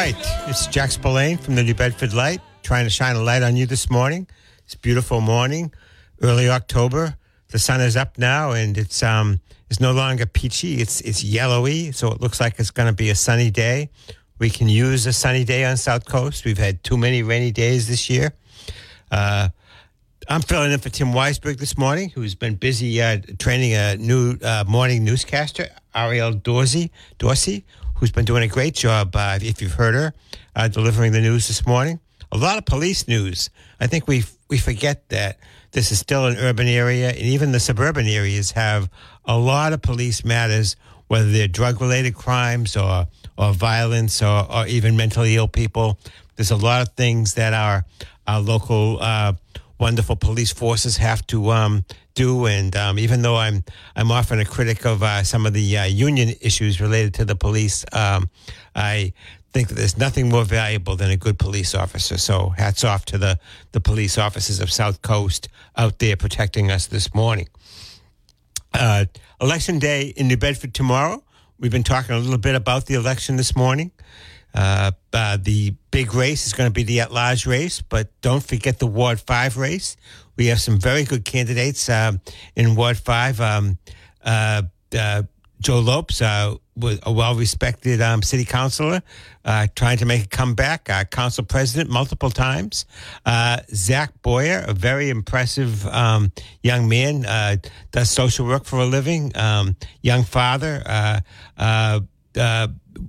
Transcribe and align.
Right. 0.00 0.48
It's 0.48 0.66
Jack 0.66 0.92
Spillane 0.92 1.36
from 1.36 1.56
the 1.56 1.62
New 1.62 1.74
Bedford 1.74 2.14
Light 2.14 2.40
trying 2.62 2.84
to 2.84 2.90
shine 2.90 3.16
a 3.16 3.20
light 3.20 3.42
on 3.42 3.54
you 3.54 3.66
this 3.66 3.90
morning. 3.90 4.26
It's 4.64 4.74
beautiful 4.74 5.20
morning, 5.20 5.74
early 6.22 6.48
October. 6.48 7.18
The 7.48 7.58
sun 7.58 7.82
is 7.82 7.98
up 7.98 8.16
now 8.16 8.52
and 8.52 8.78
it's 8.78 9.02
um 9.02 9.40
it's 9.68 9.78
no 9.78 9.92
longer 9.92 10.24
peachy. 10.24 10.80
It's 10.80 11.02
it's 11.02 11.22
yellowy, 11.22 11.92
so 11.92 12.10
it 12.12 12.22
looks 12.22 12.40
like 12.40 12.58
it's 12.58 12.70
going 12.70 12.88
to 12.88 12.94
be 12.94 13.10
a 13.10 13.14
sunny 13.14 13.50
day. 13.50 13.90
We 14.38 14.48
can 14.48 14.70
use 14.70 15.04
a 15.04 15.12
sunny 15.12 15.44
day 15.44 15.66
on 15.66 15.76
South 15.76 16.06
Coast. 16.06 16.46
We've 16.46 16.56
had 16.56 16.82
too 16.82 16.96
many 16.96 17.22
rainy 17.22 17.52
days 17.52 17.86
this 17.86 18.08
year. 18.08 18.32
Uh, 19.10 19.50
I'm 20.30 20.40
filling 20.40 20.72
in 20.72 20.78
for 20.78 20.88
Tim 20.88 21.08
Weisberg 21.08 21.58
this 21.58 21.76
morning, 21.76 22.08
who's 22.08 22.34
been 22.34 22.54
busy 22.54 23.02
uh, 23.02 23.18
training 23.38 23.74
a 23.74 23.96
new 23.96 24.38
uh, 24.42 24.64
morning 24.66 25.04
newscaster, 25.04 25.68
Ariel 25.94 26.32
Dorsey, 26.32 26.90
Dorsey, 27.18 27.66
who's 28.00 28.10
been 28.10 28.24
doing 28.24 28.42
a 28.42 28.48
great 28.48 28.74
job, 28.74 29.14
uh, 29.14 29.38
if 29.42 29.60
you've 29.60 29.74
heard 29.74 29.94
her, 29.94 30.14
uh, 30.56 30.66
delivering 30.68 31.12
the 31.12 31.20
news 31.20 31.46
this 31.48 31.66
morning. 31.66 32.00
A 32.32 32.38
lot 32.38 32.56
of 32.56 32.64
police 32.64 33.06
news. 33.06 33.50
I 33.78 33.86
think 33.86 34.08
we 34.08 34.24
we 34.48 34.56
forget 34.56 35.08
that 35.10 35.38
this 35.72 35.92
is 35.92 35.98
still 35.98 36.26
an 36.26 36.36
urban 36.38 36.66
area, 36.66 37.10
and 37.10 37.18
even 37.18 37.52
the 37.52 37.60
suburban 37.60 38.06
areas 38.06 38.52
have 38.52 38.88
a 39.26 39.36
lot 39.36 39.72
of 39.74 39.82
police 39.82 40.24
matters, 40.24 40.76
whether 41.08 41.30
they're 41.30 41.46
drug 41.46 41.80
related 41.80 42.14
crimes 42.14 42.76
or 42.76 43.06
or 43.36 43.52
violence 43.52 44.22
or, 44.22 44.50
or 44.50 44.66
even 44.66 44.96
mentally 44.96 45.36
ill 45.36 45.48
people. 45.48 45.98
There's 46.36 46.50
a 46.50 46.56
lot 46.56 46.80
of 46.82 46.94
things 46.94 47.34
that 47.34 47.52
our 47.52 47.84
our 48.26 48.40
local 48.40 48.98
uh, 49.00 49.34
wonderful 49.80 50.14
police 50.14 50.52
forces 50.52 50.98
have 50.98 51.26
to 51.28 51.50
um, 51.50 51.84
do. 52.14 52.46
And 52.46 52.76
um, 52.76 52.98
even 52.98 53.22
though 53.22 53.36
I'm 53.36 53.64
I'm 53.96 54.10
often 54.12 54.38
a 54.38 54.44
critic 54.44 54.84
of 54.84 55.02
uh, 55.02 55.24
some 55.24 55.46
of 55.46 55.54
the 55.54 55.78
uh, 55.78 55.84
union 55.84 56.34
issues 56.40 56.80
related 56.80 57.14
to 57.14 57.24
the 57.24 57.34
police, 57.34 57.84
um, 57.92 58.28
I 58.74 59.12
think 59.52 59.68
that 59.68 59.74
there's 59.74 59.98
nothing 59.98 60.28
more 60.28 60.44
valuable 60.44 60.94
than 60.96 61.10
a 61.10 61.16
good 61.16 61.38
police 61.38 61.74
officer. 61.74 62.18
So 62.18 62.50
hats 62.50 62.84
off 62.84 63.04
to 63.06 63.18
the 63.18 63.38
the 63.72 63.80
police 63.80 64.18
officers 64.18 64.60
of 64.60 64.70
South 64.70 65.02
Coast 65.02 65.48
out 65.76 65.98
there 65.98 66.16
protecting 66.16 66.70
us 66.70 66.86
this 66.86 67.14
morning. 67.14 67.48
Uh, 68.72 69.06
election 69.40 69.78
day 69.78 70.08
in 70.16 70.28
New 70.28 70.36
Bedford 70.36 70.74
tomorrow. 70.74 71.24
We've 71.58 71.72
been 71.72 71.82
talking 71.82 72.14
a 72.14 72.18
little 72.18 72.38
bit 72.38 72.54
about 72.54 72.86
the 72.86 72.94
election 72.94 73.36
this 73.36 73.56
morning. 73.56 73.90
Uh, 74.54 74.92
uh, 75.12 75.38
the 75.40 75.74
big 75.90 76.14
race 76.14 76.46
is 76.46 76.52
going 76.52 76.68
to 76.68 76.72
be 76.72 76.82
the 76.82 77.00
at 77.00 77.12
large 77.12 77.46
race, 77.46 77.82
but 77.82 78.08
don't 78.20 78.42
forget 78.42 78.78
the 78.78 78.86
Ward 78.86 79.20
5 79.20 79.56
race. 79.56 79.96
We 80.36 80.46
have 80.46 80.60
some 80.60 80.80
very 80.80 81.04
good 81.04 81.24
candidates 81.24 81.88
uh, 81.88 82.12
in 82.56 82.74
Ward 82.74 82.96
5. 82.96 83.40
Um, 83.40 83.78
uh, 84.24 84.62
uh, 84.96 85.22
Joe 85.60 85.80
Lopes, 85.80 86.22
uh, 86.22 86.54
a 87.02 87.12
well 87.12 87.34
respected 87.34 88.00
um, 88.00 88.22
city 88.22 88.46
councilor, 88.46 89.02
trying 89.74 89.98
to 89.98 90.06
make 90.06 90.24
a 90.24 90.28
comeback, 90.28 90.88
council 91.10 91.44
president 91.44 91.90
multiple 91.90 92.30
times. 92.30 92.86
Zach 93.70 94.10
Boyer, 94.22 94.64
a 94.66 94.72
very 94.72 95.10
impressive 95.10 95.86
um, 95.88 96.32
young 96.62 96.88
man, 96.88 97.60
does 97.90 98.08
social 98.08 98.46
work 98.46 98.64
for 98.64 98.78
a 98.78 98.86
living, 98.86 99.36
um, 99.36 99.76
young 100.00 100.24
father. 100.24 100.82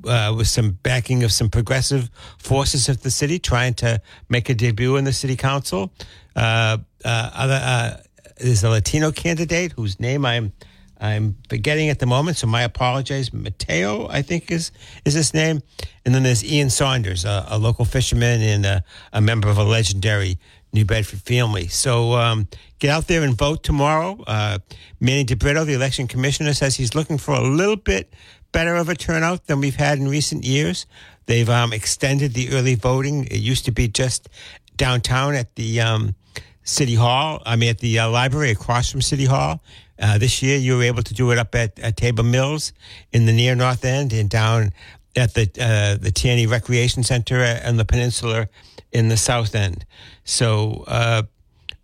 Uh, 0.05 0.33
with 0.35 0.47
some 0.47 0.71
backing 0.83 1.23
of 1.23 1.31
some 1.31 1.49
progressive 1.49 2.09
forces 2.37 2.89
of 2.89 3.01
the 3.03 3.11
city, 3.11 3.39
trying 3.39 3.73
to 3.73 4.01
make 4.29 4.49
a 4.49 4.53
debut 4.53 4.95
in 4.95 5.03
the 5.03 5.13
city 5.13 5.35
council. 5.35 5.91
Uh, 6.35 6.77
uh, 7.03 7.31
other, 7.33 7.59
uh, 7.61 7.97
there's 8.37 8.63
a 8.63 8.69
Latino 8.69 9.11
candidate 9.11 9.71
whose 9.73 9.99
name 9.99 10.25
I'm 10.25 10.53
I'm 11.01 11.35
forgetting 11.49 11.89
at 11.89 11.97
the 11.97 12.05
moment, 12.05 12.37
so 12.37 12.45
my 12.45 12.61
apologies. 12.61 13.33
Mateo, 13.33 14.07
I 14.07 14.21
think 14.21 14.51
is 14.51 14.71
is 15.03 15.15
his 15.15 15.33
name, 15.33 15.61
and 16.05 16.13
then 16.13 16.21
there's 16.21 16.43
Ian 16.43 16.69
Saunders, 16.69 17.25
a, 17.25 17.45
a 17.49 17.57
local 17.57 17.85
fisherman 17.85 18.41
and 18.41 18.65
a, 18.65 18.83
a, 19.11 19.19
member 19.19 19.49
of 19.49 19.57
a 19.57 19.63
legendary 19.63 20.37
New 20.73 20.85
Bedford 20.85 21.21
family. 21.21 21.67
So 21.67 22.13
um, 22.13 22.47
get 22.77 22.91
out 22.91 23.07
there 23.07 23.23
and 23.23 23.35
vote 23.35 23.63
tomorrow. 23.63 24.23
Uh, 24.27 24.59
Manny 24.99 25.25
DeBrito, 25.25 25.65
the 25.65 25.73
election 25.73 26.07
commissioner, 26.07 26.53
says 26.53 26.75
he's 26.75 26.93
looking 26.93 27.17
for 27.17 27.33
a 27.33 27.41
little 27.41 27.77
bit 27.77 28.13
better 28.51 28.75
of 28.75 28.89
a 28.89 28.95
turnout 28.95 29.47
than 29.47 29.59
we've 29.59 29.75
had 29.75 29.97
in 29.97 30.07
recent 30.07 30.43
years. 30.43 30.85
They've 31.25 31.49
um, 31.49 31.73
extended 31.73 32.33
the 32.33 32.51
early 32.51 32.75
voting. 32.75 33.25
It 33.25 33.37
used 33.37 33.65
to 33.65 33.71
be 33.71 33.87
just 33.87 34.29
downtown 34.75 35.35
at 35.35 35.55
the 35.55 35.81
um, 35.81 36.15
City 36.63 36.95
Hall, 36.95 37.41
I 37.45 37.55
mean, 37.55 37.69
at 37.69 37.79
the 37.79 37.99
uh, 37.99 38.09
library 38.09 38.51
across 38.51 38.91
from 38.91 39.01
City 39.01 39.25
Hall. 39.25 39.61
Uh, 39.99 40.17
this 40.17 40.41
year, 40.41 40.57
you 40.57 40.77
were 40.77 40.83
able 40.83 41.03
to 41.03 41.13
do 41.13 41.31
it 41.31 41.37
up 41.37 41.53
at, 41.53 41.77
at 41.79 41.95
Tabor 41.97 42.23
Mills 42.23 42.73
in 43.11 43.25
the 43.25 43.33
near 43.33 43.55
north 43.55 43.85
end 43.85 44.13
and 44.13 44.29
down 44.29 44.71
at 45.15 45.33
the 45.33 45.43
uh, 45.59 46.01
the 46.01 46.11
Tierney 46.11 46.47
Recreation 46.47 47.03
Center 47.03 47.37
and 47.39 47.77
the 47.79 47.85
Peninsula 47.85 48.47
in 48.91 49.09
the 49.09 49.17
south 49.17 49.53
end. 49.55 49.85
So 50.23 50.85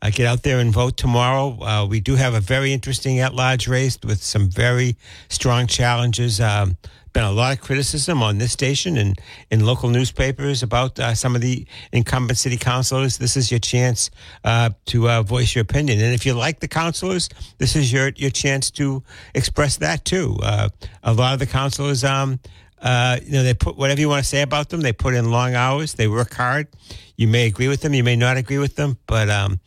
uh, 0.01 0.09
get 0.09 0.25
out 0.25 0.43
there 0.43 0.59
and 0.59 0.71
vote 0.71 0.97
tomorrow. 0.97 1.61
Uh, 1.61 1.85
we 1.85 1.99
do 1.99 2.15
have 2.15 2.33
a 2.33 2.39
very 2.39 2.73
interesting 2.73 3.19
at 3.19 3.33
large 3.33 3.67
race 3.67 3.97
with 4.03 4.21
some 4.21 4.49
very 4.49 4.95
strong 5.29 5.67
challenges. 5.67 6.39
Um, 6.39 6.77
been 7.17 7.23
a 7.23 7.31
lot 7.31 7.51
of 7.51 7.61
criticism 7.61 8.21
on 8.21 8.37
this 8.37 8.51
station 8.51 8.95
and 8.95 9.19
in 9.49 9.65
local 9.65 9.89
newspapers 9.89 10.61
about 10.61 10.99
uh, 10.99 11.15
some 11.15 11.35
of 11.35 11.41
the 11.41 11.65
incumbent 11.91 12.37
city 12.37 12.57
councilors. 12.57 13.17
This 13.17 13.35
is 13.35 13.49
your 13.49 13.59
chance 13.59 14.11
uh, 14.43 14.69
to 14.85 15.09
uh, 15.09 15.23
voice 15.23 15.55
your 15.55 15.63
opinion. 15.63 15.99
And 15.99 16.13
if 16.13 16.27
you 16.27 16.35
like 16.35 16.59
the 16.59 16.67
councilors, 16.67 17.27
this 17.57 17.75
is 17.75 17.91
your, 17.91 18.11
your 18.17 18.29
chance 18.29 18.69
to 18.71 19.03
express 19.33 19.77
that 19.77 20.05
too. 20.05 20.37
Uh, 20.43 20.69
a 21.01 21.11
lot 21.11 21.33
of 21.33 21.39
the 21.39 21.47
councilors, 21.47 22.03
um, 22.03 22.39
uh, 22.81 23.18
you 23.24 23.31
know, 23.31 23.44
they 23.44 23.53
put 23.53 23.77
whatever 23.77 24.00
you 24.00 24.09
want 24.09 24.24
to 24.24 24.29
say 24.29 24.41
about 24.41 24.69
them. 24.69 24.81
They 24.81 24.94
put 24.94 25.13
in 25.13 25.31
long 25.31 25.56
hours. 25.56 25.94
They 25.94 26.07
work 26.07 26.33
hard. 26.33 26.68
You 27.15 27.27
may 27.27 27.47
agree 27.47 27.68
with 27.68 27.81
them. 27.81 27.94
You 27.94 28.03
may 28.03 28.15
not 28.15 28.38
agree 28.38 28.59
with 28.59 28.75
them, 28.75 28.97
but 29.07 29.29
um, 29.29 29.59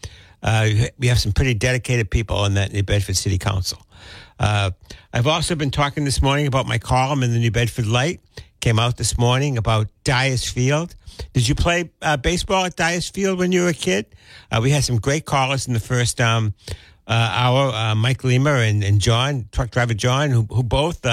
uh, 0.43 0.69
we 0.99 1.09
have 1.09 1.19
some 1.19 1.33
pretty 1.33 1.55
dedicated 1.55 2.11
people 2.11 2.45
in 2.45 2.55
that 2.55 2.73
New 2.73 2.83
Bedford 2.83 3.17
City 3.17 3.39
Council. 3.39 3.85
Uh, 4.39 4.71
I've 5.13 5.27
also 5.27 5.55
been 5.55 5.71
talking 5.71 6.05
this 6.05 6.23
morning 6.23 6.47
about 6.47 6.67
my 6.67 6.79
column 6.79 7.23
in 7.23 7.33
the 7.33 7.39
New 7.39 7.51
Bedford 7.51 7.87
Light. 7.87 8.21
Came 8.61 8.79
out 8.79 8.97
this 8.97 9.19
morning 9.19 9.59
about 9.59 9.89
Dyers 10.05 10.49
Field. 10.49 10.95
Did 11.33 11.49
you 11.49 11.55
play 11.55 11.91
uh, 12.03 12.17
baseball 12.17 12.65
at 12.65 12.77
Dyers 12.77 13.09
Field 13.09 13.39
when 13.39 13.53
you 13.53 13.63
were 13.63 13.69
a 13.69 13.75
kid? 13.75 14.07
Uh, 14.51 14.61
we 14.63 14.71
had 14.71 14.85
some 14.85 14.99
great 14.99 15.27
callers 15.27 15.67
in 15.67 15.75
the 15.75 15.81
first 15.81 16.21
um, 16.21 16.55
hour. 17.09 17.95
Mike 17.97 18.23
Lima 18.23 18.55
and, 18.55 18.85
and 18.85 19.01
John, 19.01 19.49
truck 19.51 19.71
driver 19.71 19.95
John, 19.95 20.31
who, 20.31 20.43
who 20.43 20.63
both 20.63 21.05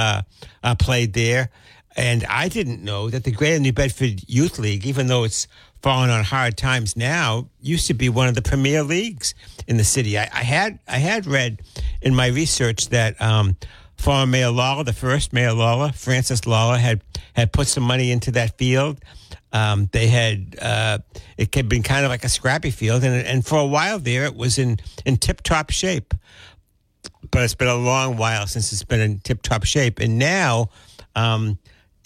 played 0.78 1.14
there. 1.14 1.50
And 1.98 2.24
I 2.26 2.48
didn't 2.48 2.84
know 2.84 3.10
that 3.10 3.24
the 3.24 3.32
Greater 3.32 3.60
New 3.60 3.74
Bedford 3.74 4.22
Youth 4.30 4.60
League, 4.60 4.86
even 4.86 5.08
though 5.08 5.24
it's 5.24 5.48
fallen 5.82 6.12
on 6.12 6.24
hard 6.24 6.56
times 6.56 6.96
now, 6.96 7.50
used 7.60 7.88
to 7.88 7.96
be 7.96 8.08
one 8.08 8.28
of 8.28 8.36
the 8.36 8.42
premier 8.44 8.84
leagues 8.84 9.34
in 9.68 9.78
the 9.78 9.84
city. 9.84 10.18
I, 10.18 10.30
I 10.32 10.44
had 10.44 10.80
I 10.88 11.00
had 11.00 11.26
read 11.26 11.62
in 12.04 12.14
my 12.14 12.28
research 12.28 12.90
that 12.90 13.20
um, 13.20 13.58
former 13.98 14.28
Mayor 14.28 14.52
Lawler, 14.52 14.84
the 14.84 14.94
first 14.94 15.34
Mayor 15.34 15.54
Lawler, 15.54 15.92
Francis 15.92 16.46
Lawler, 16.46 16.78
had 16.78 17.02
had 17.34 17.52
put 17.52 17.68
some 17.68 17.84
money 17.84 18.12
into 18.12 18.32
that 18.32 18.60
field. 18.60 19.00
Um, 19.52 19.90
they 19.92 20.08
had 20.08 20.56
uh, 20.62 21.00
it 21.36 21.54
had 21.56 21.68
been 21.68 21.82
kind 21.82 22.06
of 22.06 22.12
like 22.12 22.24
a 22.24 22.30
scrappy 22.30 22.70
field, 22.70 23.04
and 23.04 23.26
and 23.26 23.44
for 23.44 23.58
a 23.58 23.66
while 23.66 23.98
there, 23.98 24.26
it 24.26 24.36
was 24.36 24.60
in 24.60 24.78
in 25.04 25.18
tip 25.18 25.42
top 25.42 25.72
shape. 25.72 26.14
But 27.32 27.44
it's 27.44 27.56
been 27.56 27.68
a 27.68 27.76
long 27.76 28.18
while 28.18 28.46
since 28.46 28.72
it's 28.72 28.84
been 28.84 29.00
in 29.00 29.20
tip 29.20 29.42
top 29.42 29.64
shape, 29.64 30.00
and 30.00 30.20
now. 30.20 30.70
Um, 31.16 31.58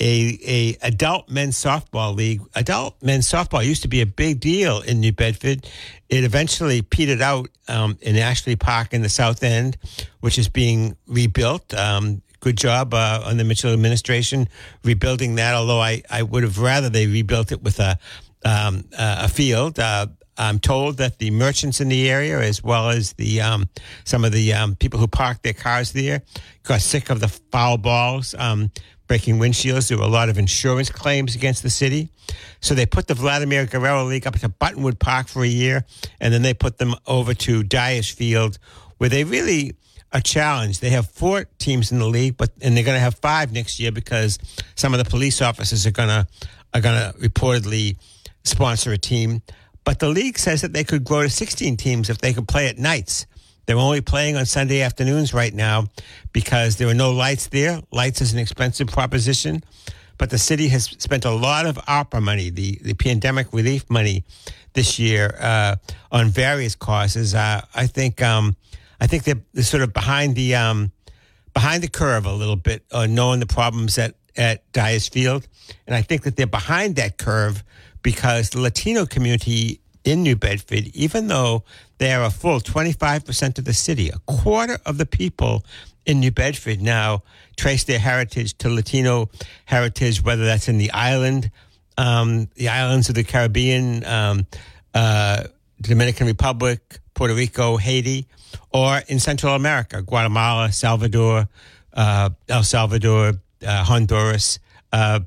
a, 0.01 0.39
a 0.48 0.77
adult 0.81 1.30
men's 1.30 1.56
softball 1.56 2.15
league. 2.15 2.42
Adult 2.56 3.01
men's 3.03 3.30
softball 3.30 3.63
used 3.63 3.83
to 3.83 3.88
be 3.88 4.01
a 4.01 4.06
big 4.06 4.39
deal 4.39 4.81
in 4.81 5.00
New 5.00 5.12
Bedford. 5.12 5.68
It 6.09 6.24
eventually 6.24 6.81
petered 6.81 7.21
out 7.21 7.50
um, 7.68 7.98
in 8.01 8.18
Ashley 8.18 8.56
Park 8.56 8.94
in 8.94 9.03
the 9.03 9.09
South 9.09 9.44
End, 9.44 9.77
which 10.19 10.39
is 10.39 10.50
being 10.50 10.98
rebuilt. 11.06 11.74
Um, 11.75 12.24
good 12.39 12.57
job 12.57 12.95
uh, 12.95 13.21
on 13.24 13.38
the 13.38 13.44
Mitchell 13.44 13.71
administration 13.71 14.50
rebuilding 14.83 15.36
that. 15.36 15.53
Although 15.53 15.81
I, 15.81 16.01
I 16.09 16.24
would 16.24 16.42
have 16.42 16.57
rather 16.57 16.89
they 16.89 17.06
rebuilt 17.06 17.51
it 17.51 17.62
with 17.62 17.80
a 17.80 18.00
um, 18.44 18.86
a 18.98 19.30
field. 19.30 19.77
Uh, 19.77 20.07
I'm 20.36 20.57
told 20.57 20.98
that 20.98 21.19
the 21.19 21.30
merchants 21.30 21.81
in 21.81 21.89
the 21.89 22.09
area, 22.09 22.39
as 22.39 22.63
well 22.63 22.89
as 22.89 23.13
the 23.13 23.42
um, 23.42 23.69
some 24.03 24.25
of 24.25 24.31
the 24.31 24.53
um, 24.53 24.75
people 24.75 25.00
who 25.00 25.07
parked 25.07 25.44
their 25.44 25.53
cars 25.53 25.92
there, 25.92 26.24
got 26.63 26.81
sick 26.81 27.12
of 27.12 27.19
the 27.19 27.27
foul 27.27 27.77
balls. 27.77 28.33
Breaking 29.11 29.39
windshields. 29.39 29.89
There 29.89 29.97
were 29.97 30.05
a 30.05 30.07
lot 30.07 30.29
of 30.29 30.37
insurance 30.37 30.89
claims 30.89 31.35
against 31.35 31.63
the 31.63 31.69
city. 31.69 32.07
So 32.61 32.73
they 32.73 32.85
put 32.85 33.07
the 33.07 33.13
Vladimir 33.13 33.65
Guerrero 33.65 34.05
League 34.05 34.25
up 34.25 34.39
to 34.39 34.47
Buttonwood 34.47 34.99
Park 34.99 35.27
for 35.27 35.43
a 35.43 35.47
year, 35.49 35.83
and 36.21 36.33
then 36.33 36.43
they 36.43 36.53
put 36.53 36.77
them 36.77 36.95
over 37.05 37.33
to 37.33 37.61
Dyers 37.61 38.09
Field, 38.09 38.57
where 38.99 39.09
they 39.09 39.25
really 39.25 39.75
are 40.13 40.21
challenged. 40.21 40.79
They 40.79 40.91
have 40.91 41.09
four 41.09 41.43
teams 41.57 41.91
in 41.91 41.99
the 41.99 42.07
league, 42.07 42.37
but 42.37 42.51
and 42.61 42.77
they're 42.77 42.85
going 42.85 42.95
to 42.95 43.01
have 43.01 43.15
five 43.15 43.51
next 43.51 43.81
year 43.81 43.91
because 43.91 44.39
some 44.75 44.93
of 44.93 45.03
the 45.03 45.09
police 45.09 45.41
officers 45.41 45.85
are 45.85 45.91
going 45.91 46.07
to 46.07 46.25
are 46.73 46.79
going 46.79 46.97
to 46.97 47.19
reportedly 47.19 47.97
sponsor 48.45 48.93
a 48.93 48.97
team. 48.97 49.41
But 49.83 49.99
the 49.99 50.07
league 50.07 50.39
says 50.39 50.61
that 50.61 50.71
they 50.71 50.85
could 50.85 51.03
grow 51.03 51.23
to 51.23 51.29
16 51.29 51.75
teams 51.75 52.09
if 52.09 52.19
they 52.19 52.31
could 52.31 52.47
play 52.47 52.69
at 52.69 52.77
nights. 52.77 53.25
They're 53.65 53.77
only 53.77 54.01
playing 54.01 54.37
on 54.37 54.45
Sunday 54.45 54.81
afternoons 54.81 55.33
right 55.33 55.53
now 55.53 55.85
because 56.33 56.77
there 56.77 56.87
are 56.87 56.93
no 56.93 57.11
lights 57.11 57.47
there. 57.47 57.81
Lights 57.91 58.21
is 58.21 58.33
an 58.33 58.39
expensive 58.39 58.87
proposition, 58.87 59.63
but 60.17 60.29
the 60.29 60.37
city 60.37 60.67
has 60.69 60.85
spent 60.85 61.25
a 61.25 61.31
lot 61.31 61.65
of 61.65 61.77
ARPA 61.77 62.21
money, 62.21 62.49
the, 62.49 62.79
the 62.81 62.93
pandemic 62.93 63.53
relief 63.53 63.89
money, 63.89 64.23
this 64.73 64.99
year 64.99 65.35
uh, 65.39 65.75
on 66.11 66.29
various 66.29 66.75
causes. 66.75 67.35
Uh, 67.35 67.61
I 67.75 67.87
think 67.87 68.21
um, 68.21 68.55
I 68.99 69.07
think 69.07 69.23
they're, 69.23 69.41
they're, 69.53 69.63
sort 69.63 69.83
of 69.83 69.93
behind 69.93 70.35
the 70.35 70.55
um, 70.55 70.91
behind 71.53 71.83
the 71.83 71.89
curve 71.89 72.25
a 72.25 72.33
little 72.33 72.55
bit, 72.55 72.83
uh, 72.91 73.07
knowing 73.07 73.39
the 73.39 73.45
problems 73.45 73.97
at 73.97 74.15
at 74.37 74.69
Dyers 74.71 75.09
Field, 75.09 75.47
and 75.87 75.95
I 75.95 76.01
think 76.01 76.23
that 76.23 76.35
they're 76.35 76.47
behind 76.47 76.95
that 76.95 77.17
curve 77.17 77.63
because 78.01 78.49
the 78.49 78.61
Latino 78.61 79.05
community 79.05 79.80
in 80.03 80.24
New 80.24 80.36
Bedford, 80.36 80.88
even 80.94 81.27
though 81.27 81.63
they 81.98 82.13
are 82.13 82.24
a 82.24 82.31
full 82.31 82.59
25% 82.59 83.57
of 83.57 83.65
the 83.65 83.74
city, 83.74 84.09
a 84.09 84.19
quarter 84.25 84.77
of 84.86 84.98
the 84.98 85.06
people 85.06 85.63
in 86.06 86.19
New 86.19 86.31
Bedford 86.31 86.81
now 86.81 87.21
trace 87.56 87.83
their 87.83 88.00
heritage 88.00 88.57
to 88.57 88.69
Latino 88.69 89.30
heritage, 89.65 90.24
whether 90.24 90.45
that's 90.45 90.68
in 90.68 90.77
the 90.77 90.92
island, 90.92 91.51
um, 91.98 92.48
the 92.56 92.69
islands 92.69 93.09
of 93.09 93.15
the 93.15 93.24
Caribbean, 93.24 94.03
um, 94.06 94.48
uh, 94.94 95.44
Dominican 95.80 96.27
Republic, 96.27 97.00
Puerto 97.13 97.36
Rico, 97.36 97.77
Haiti, 97.77 98.27
or 98.74 99.01
in 99.07 99.19
Central 99.19 99.53
America, 99.53 100.01
Guatemala, 100.01 100.71
Salvador, 100.71 101.48
uh, 101.94 102.30
El 102.50 102.63
Salvador, 102.63 103.33
uh, 103.65 103.83
Honduras. 103.83 104.59
Uh, 104.92 105.19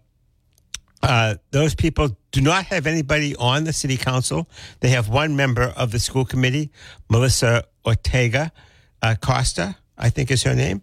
uh, 1.03 1.35
those 1.51 1.75
people 1.75 2.17
do 2.35 2.41
not 2.41 2.65
have 2.65 2.89
anybody 2.89 3.37
on 3.37 3.63
the 3.63 3.73
city 3.73 3.97
council. 3.97 4.49
They 4.81 4.89
have 4.89 5.09
one 5.09 5.37
member 5.37 5.73
of 5.77 5.93
the 5.93 6.01
school 6.01 6.25
committee, 6.25 6.73
Melissa 7.09 7.63
Ortega 7.87 8.51
uh, 9.03 9.15
Costa, 9.21 9.77
I 9.97 10.11
think 10.11 10.33
is 10.33 10.43
her 10.43 10.55
name. 10.57 10.83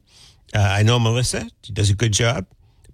Uh, 0.56 0.60
I 0.60 0.84
know 0.84 0.98
Melissa; 0.98 1.50
she 1.62 1.74
does 1.74 1.90
a 1.90 1.94
good 1.94 2.14
job, 2.14 2.46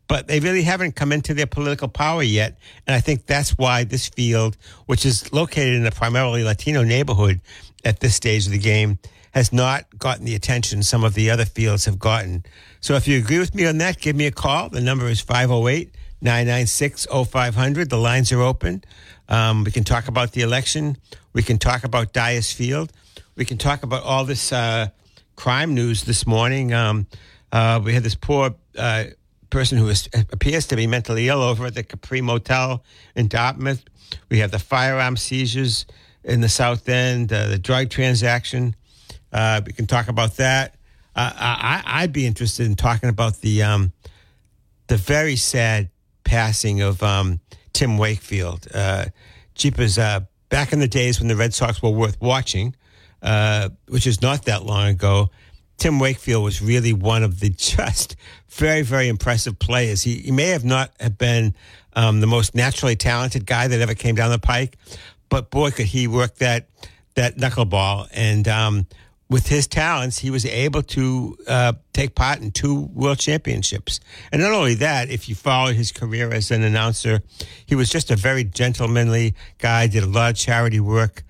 but 0.07 0.27
they 0.27 0.39
really 0.39 0.63
haven't 0.63 0.95
come 0.95 1.12
into 1.12 1.36
their 1.36 1.45
political 1.45 1.88
power 1.88 2.24
yet. 2.24 2.57
And 2.88 2.95
I 2.95 3.00
think 3.00 3.27
that's 3.27 3.51
why 3.59 3.83
this 3.83 4.09
field, 4.09 4.57
which 4.88 5.06
is 5.06 5.31
located 5.31 5.75
in 5.75 5.86
a 5.86 5.92
primarily 5.92 6.44
Latino 6.44 6.81
neighborhood 6.81 7.42
at 7.86 8.00
this 8.00 8.15
stage 8.15 8.48
of 8.48 8.51
the 8.51 8.57
game, 8.57 8.98
has 9.36 9.53
not 9.53 9.86
gotten 10.00 10.25
the 10.25 10.33
attention 10.33 10.81
some 10.81 11.03
of 11.03 11.13
the 11.13 11.30
other 11.30 11.45
fields 11.45 11.86
have 11.86 12.00
gotten. 12.00 12.44
So 12.80 12.95
if 12.95 13.07
you 13.07 13.19
agree 13.19 13.38
with 13.38 13.53
me 13.53 13.68
on 13.68 13.77
that, 13.77 14.00
give 14.00 14.15
me 14.15 14.25
a 14.25 14.31
call. 14.31 14.69
The 14.69 14.81
number 14.81 15.06
is 15.10 15.24
508- 15.24 15.92
996 16.22 17.08
0500. 17.30 17.90
The 17.90 17.98
lines 17.98 18.31
are 18.31 18.42
open. 18.42 18.84
Um, 19.30 19.64
we 19.64 19.72
can 19.72 19.84
talk 19.84 20.08
about 20.08 20.31
the 20.31 20.42
election. 20.42 20.98
We 21.34 21.44
can 21.44 21.58
talk 21.58 21.84
about 21.84 22.14
Dyers 22.14 22.52
Field. 22.52 22.92
We 23.36 23.46
can 23.46 23.58
talk 23.58 23.84
about 23.84 24.04
all 24.04 24.25
this 24.25 24.52
uh, 24.52 24.88
crime 25.36 25.74
news 25.74 26.04
this 26.04 26.25
morning. 26.25 26.74
Um, 26.74 27.08
uh, 27.52 27.80
we 27.84 27.94
had 27.94 28.04
this 28.04 28.16
poor 28.16 28.56
uh, 28.78 29.06
person 29.50 29.78
who 29.78 29.88
is, 29.90 30.10
appears 30.14 30.68
to 30.68 30.75
be 30.75 30.88
mentally 30.88 31.28
ill 31.28 31.42
over 31.42 31.68
at 31.68 31.75
the 31.75 31.84
Capri 31.84 32.22
Motel 32.22 32.84
in 33.16 33.28
Dartmouth. 33.28 33.84
We 34.30 34.40
have 34.40 34.52
the 34.52 34.60
firearm 34.60 35.18
seizures 35.18 35.86
in 36.24 36.42
the 36.42 36.50
South 36.50 36.88
End, 36.90 37.31
uh, 37.31 37.48
the 37.48 37.58
drug 37.58 37.90
transaction. 37.90 38.75
Uh, 39.31 39.62
we 39.66 39.74
can 39.74 39.88
talk 39.88 40.08
about 40.08 40.38
that. 40.38 40.75
Uh, 41.16 41.31
I, 41.36 42.04
would 42.04 42.13
be 42.13 42.28
interested 42.28 42.68
in 42.68 42.75
talking 42.75 43.10
about 43.10 43.42
the 43.42 43.63
um, 43.63 43.92
the 44.86 44.98
very 44.98 45.36
sad 45.36 45.90
passing 46.27 46.81
of 46.81 47.01
um, 47.01 47.39
Tim 47.74 47.97
Wakefield. 47.97 48.68
Uh, 48.74 49.06
Jeepers, 49.56 49.97
uh, 49.97 50.21
back 50.50 50.74
in 50.74 50.79
the 50.79 50.88
days 50.88 51.19
when 51.19 51.27
the 51.27 51.35
Red 51.35 51.53
Sox 51.53 51.81
were 51.81 51.89
worth 51.89 52.19
watching, 52.21 52.75
uh, 53.21 53.69
which 53.88 54.06
is 54.06 54.21
not 54.21 54.45
that 54.45 54.63
long 54.63 54.88
ago, 54.89 55.29
Tim 55.77 56.00
Wakefield 56.00 56.44
was 56.44 56.62
really 56.62 56.94
one 56.94 57.24
of 57.24 57.39
the 57.39 57.50
just 57.57 58.15
very, 58.50 58.81
very 58.81 59.07
impressive 59.07 59.57
players. 59.57 60.03
He, 60.03 60.18
he 60.18 60.31
may 60.31 60.50
have 60.50 60.65
not 60.65 60.91
have 61.00 61.18
been 61.18 61.56
um, 61.94 62.19
the 62.19 62.27
most 62.27 62.53
naturally 62.53 62.95
talented 62.95 63.45
guy 63.45 63.68
that 63.68 63.79
ever 63.79 63.95
came 63.95 64.15
down 64.15 64.29
the 64.29 64.39
pike, 64.39 64.77
but 65.29 65.50
boy, 65.50 65.71
could 65.71 65.88
he 65.88 66.07
work 66.07 66.35
that 66.35 66.68
that 67.18 67.35
knuckleball. 67.35 68.07
And 68.13 68.47
um, 68.47 68.88
with 69.29 69.47
his 69.47 69.68
talents, 69.68 70.19
he 70.19 70.29
was 70.29 70.45
able 70.45 70.81
to 70.81 71.38
uh, 71.47 71.74
take 71.91 72.15
part 72.15 72.39
in 72.39 72.51
two 72.51 72.89
world 72.94 73.19
championships. 73.19 74.00
And 74.31 74.41
not 74.41 74.53
only 74.53 74.75
that, 74.75 75.09
if 75.09 75.27
you 75.27 75.35
follow 75.35 75.74
his 75.74 75.91
career 75.91 76.31
as 76.31 76.50
an 76.51 76.63
announcer, 76.63 77.22
he 77.65 77.75
was 77.75 77.89
just 77.89 78.10
a 78.10 78.15
very 78.15 78.46
gentlemanly 78.46 79.36
guy, 79.57 79.88
did 79.88 80.03
a 80.03 80.07
lot 80.07 80.31
of 80.31 80.38
charity 80.38 80.79
work 80.79 81.24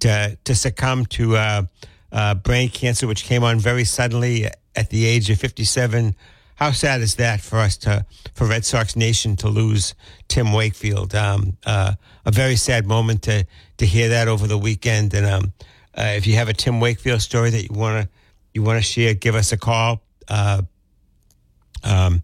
to, 0.00 0.38
to 0.44 0.54
succumb 0.54 1.04
to 1.06 1.36
uh, 1.36 1.62
uh, 2.10 2.34
brain 2.36 2.70
cancer, 2.70 3.06
which 3.06 3.24
came 3.24 3.44
on 3.44 3.58
very 3.58 3.84
suddenly 3.84 4.46
at 4.74 4.88
the 4.88 5.04
age 5.04 5.28
of 5.28 5.38
57. 5.38 6.14
How 6.54 6.70
sad 6.70 7.02
is 7.02 7.16
that 7.16 7.40
for 7.40 7.58
us 7.58 7.76
to, 7.78 8.06
for 8.34 8.46
Red 8.46 8.64
Sox 8.64 8.96
Nation 8.96 9.36
to 9.36 9.48
lose 9.48 9.94
Tim 10.28 10.52
Wakefield? 10.52 11.14
Um, 11.14 11.58
uh, 11.66 11.94
a 12.24 12.30
very 12.30 12.56
sad 12.56 12.86
moment 12.86 13.22
to, 13.22 13.46
to 13.76 13.86
hear 13.86 14.08
that 14.10 14.28
over 14.28 14.46
the 14.46 14.58
weekend. 14.58 15.12
And, 15.12 15.26
um, 15.26 15.52
uh, 15.96 16.14
if 16.16 16.26
you 16.26 16.34
have 16.34 16.48
a 16.48 16.52
Tim 16.52 16.80
Wakefield 16.80 17.20
story 17.20 17.50
that 17.50 17.62
you 17.62 17.74
want 17.74 18.04
to 18.04 18.08
you 18.54 18.62
want 18.62 18.78
to 18.78 18.82
share, 18.82 19.14
give 19.14 19.34
us 19.34 19.52
a 19.52 19.56
call. 19.56 20.02
Uh, 20.28 20.62
um, 21.82 22.22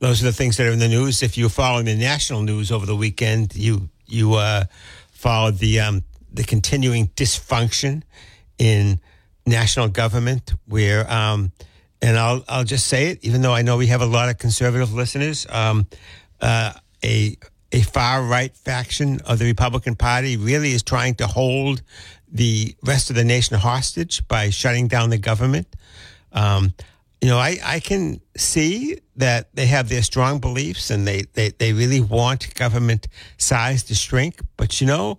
those 0.00 0.22
are 0.22 0.26
the 0.26 0.32
things 0.32 0.56
that 0.56 0.66
are 0.66 0.72
in 0.72 0.78
the 0.78 0.88
news. 0.88 1.22
If 1.22 1.36
you're 1.36 1.48
following 1.48 1.86
the 1.86 1.96
national 1.96 2.42
news 2.42 2.70
over 2.70 2.86
the 2.86 2.96
weekend, 2.96 3.54
you 3.56 3.88
you 4.06 4.34
uh, 4.34 4.64
followed 5.10 5.58
the 5.58 5.80
um, 5.80 6.04
the 6.32 6.44
continuing 6.44 7.08
dysfunction 7.08 8.02
in 8.58 9.00
national 9.46 9.88
government, 9.88 10.54
where 10.66 11.10
um, 11.12 11.52
and 12.02 12.18
I'll 12.18 12.44
I'll 12.48 12.64
just 12.64 12.86
say 12.86 13.08
it, 13.08 13.24
even 13.24 13.42
though 13.42 13.54
I 13.54 13.62
know 13.62 13.76
we 13.76 13.88
have 13.88 14.02
a 14.02 14.06
lot 14.06 14.28
of 14.28 14.38
conservative 14.38 14.92
listeners. 14.92 15.46
Um, 15.48 15.86
uh, 16.40 16.72
a 17.02 17.36
a 17.72 17.80
far 17.82 18.22
right 18.22 18.56
faction 18.56 19.20
of 19.22 19.38
the 19.38 19.44
Republican 19.44 19.96
Party 19.96 20.36
really 20.36 20.72
is 20.72 20.82
trying 20.82 21.14
to 21.16 21.26
hold 21.26 21.82
the 22.36 22.76
rest 22.84 23.10
of 23.10 23.16
the 23.16 23.24
nation 23.24 23.56
hostage 23.56 24.26
by 24.28 24.50
shutting 24.50 24.88
down 24.88 25.10
the 25.10 25.18
government. 25.18 25.66
Um, 26.32 26.74
you 27.20 27.28
know, 27.28 27.38
I, 27.38 27.58
I 27.64 27.80
can 27.80 28.20
see 28.36 28.98
that 29.16 29.48
they 29.54 29.66
have 29.66 29.88
their 29.88 30.02
strong 30.02 30.38
beliefs 30.38 30.90
and 30.90 31.06
they, 31.06 31.22
they, 31.32 31.48
they 31.48 31.72
really 31.72 32.00
want 32.00 32.54
government 32.54 33.08
size 33.38 33.82
to 33.84 33.94
shrink. 33.94 34.40
But, 34.56 34.80
you 34.80 34.86
know, 34.86 35.18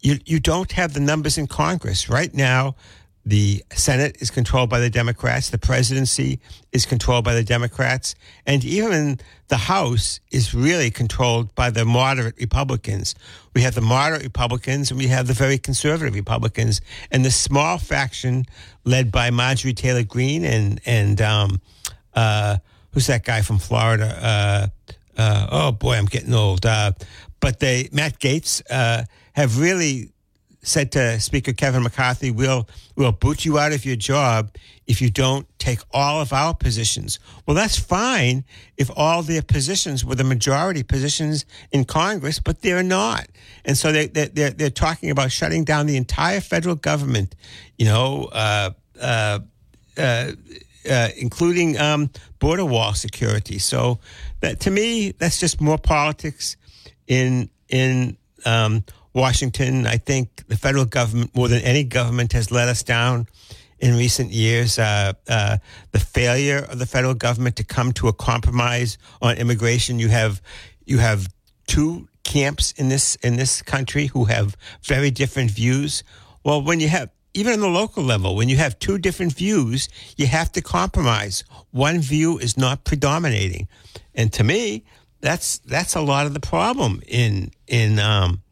you, 0.00 0.18
you 0.24 0.38
don't 0.38 0.70
have 0.72 0.94
the 0.94 1.00
numbers 1.00 1.38
in 1.38 1.48
Congress. 1.48 2.08
Right 2.08 2.32
now, 2.32 2.76
the 3.24 3.64
Senate 3.72 4.16
is 4.20 4.30
controlled 4.30 4.68
by 4.68 4.80
the 4.80 4.90
Democrats. 4.90 5.50
The 5.50 5.58
presidency 5.58 6.40
is 6.72 6.86
controlled 6.86 7.24
by 7.24 7.34
the 7.34 7.44
Democrats. 7.44 8.14
And 8.46 8.64
even 8.64 9.20
the 9.48 9.56
House 9.56 10.18
is 10.32 10.54
really 10.54 10.90
controlled 10.90 11.54
by 11.54 11.70
the 11.70 11.84
moderate 11.84 12.36
Republicans. 12.38 13.14
We 13.54 13.62
have 13.62 13.74
the 13.74 13.80
moderate 13.80 14.22
Republicans 14.22 14.90
and 14.90 14.98
we 14.98 15.06
have 15.06 15.28
the 15.28 15.34
very 15.34 15.58
conservative 15.58 16.14
Republicans. 16.14 16.80
And 17.12 17.24
the 17.24 17.30
small 17.30 17.78
faction 17.78 18.44
led 18.84 19.12
by 19.12 19.30
Marjorie 19.30 19.74
Taylor 19.74 20.02
Greene 20.02 20.44
and, 20.44 20.80
and, 20.84 21.20
um, 21.20 21.60
uh, 22.14 22.58
who's 22.90 23.06
that 23.06 23.24
guy 23.24 23.42
from 23.42 23.58
Florida? 23.58 24.18
Uh, 24.20 24.66
uh, 25.16 25.46
oh 25.50 25.72
boy, 25.72 25.94
I'm 25.94 26.06
getting 26.06 26.34
old. 26.34 26.66
Uh, 26.66 26.92
but 27.40 27.60
they, 27.60 27.88
Matt 27.92 28.18
Gaetz, 28.18 28.62
uh, 28.68 29.04
have 29.34 29.58
really 29.58 30.12
said 30.62 30.92
to 30.92 31.18
Speaker 31.20 31.52
Kevin 31.52 31.82
McCarthy, 31.82 32.30
"We'll 32.30 32.68
we'll 32.96 33.12
boot 33.12 33.44
you 33.44 33.58
out 33.58 33.72
of 33.72 33.84
your 33.84 33.96
job 33.96 34.54
if 34.86 35.02
you 35.02 35.10
don't 35.10 35.46
take 35.58 35.80
all 35.92 36.20
of 36.20 36.32
our 36.32 36.54
positions." 36.54 37.18
Well, 37.46 37.54
that's 37.54 37.78
fine 37.78 38.44
if 38.76 38.90
all 38.96 39.22
their 39.22 39.42
positions 39.42 40.04
were 40.04 40.14
the 40.14 40.24
majority 40.24 40.82
positions 40.82 41.44
in 41.72 41.84
Congress, 41.84 42.38
but 42.38 42.62
they're 42.62 42.82
not, 42.82 43.26
and 43.64 43.76
so 43.76 43.92
they, 43.92 44.06
they 44.06 44.28
they're 44.28 44.50
they're 44.50 44.70
talking 44.70 45.10
about 45.10 45.32
shutting 45.32 45.64
down 45.64 45.86
the 45.86 45.96
entire 45.96 46.40
federal 46.40 46.76
government. 46.76 47.34
You 47.76 47.86
know. 47.86 48.28
Uh, 48.32 48.70
uh, 49.00 49.40
uh, 49.98 50.32
uh, 50.90 51.08
including 51.16 51.78
um, 51.78 52.10
border 52.38 52.64
wall 52.64 52.94
security. 52.94 53.58
So, 53.58 54.00
that 54.40 54.60
to 54.60 54.70
me, 54.70 55.12
that's 55.12 55.38
just 55.38 55.60
more 55.60 55.78
politics 55.78 56.56
in 57.06 57.50
in 57.68 58.16
um, 58.44 58.84
Washington. 59.14 59.86
I 59.86 59.96
think 59.96 60.46
the 60.48 60.56
federal 60.56 60.84
government, 60.84 61.34
more 61.34 61.48
than 61.48 61.62
any 61.62 61.84
government, 61.84 62.32
has 62.32 62.50
let 62.50 62.68
us 62.68 62.82
down 62.82 63.26
in 63.78 63.96
recent 63.96 64.30
years. 64.30 64.78
Uh, 64.78 65.12
uh, 65.28 65.58
the 65.90 65.98
failure 65.98 66.66
of 66.70 66.78
the 66.78 66.86
federal 66.86 67.14
government 67.14 67.56
to 67.56 67.64
come 67.64 67.92
to 67.92 68.08
a 68.08 68.12
compromise 68.12 68.96
on 69.20 69.36
immigration. 69.36 69.98
You 69.98 70.08
have 70.08 70.40
you 70.84 70.98
have 70.98 71.28
two 71.66 72.08
camps 72.24 72.72
in 72.72 72.88
this 72.88 73.16
in 73.16 73.36
this 73.36 73.62
country 73.62 74.06
who 74.06 74.24
have 74.24 74.56
very 74.82 75.10
different 75.10 75.50
views. 75.50 76.04
Well, 76.44 76.62
when 76.62 76.80
you 76.80 76.88
have 76.88 77.10
even 77.34 77.54
on 77.54 77.60
the 77.60 77.68
local 77.68 78.02
level, 78.02 78.36
when 78.36 78.48
you 78.48 78.56
have 78.56 78.78
two 78.78 78.98
different 78.98 79.34
views, 79.34 79.88
you 80.16 80.26
have 80.26 80.52
to 80.52 80.62
compromise. 80.62 81.44
One 81.70 82.00
view 82.00 82.38
is 82.38 82.56
not 82.56 82.84
predominating, 82.84 83.68
and 84.14 84.32
to 84.34 84.44
me, 84.44 84.84
that's 85.20 85.58
that's 85.58 85.94
a 85.96 86.00
lot 86.00 86.26
of 86.26 86.34
the 86.34 86.40
problem 86.40 87.02
in 87.08 87.50
in 87.66 87.98
um, 87.98 88.42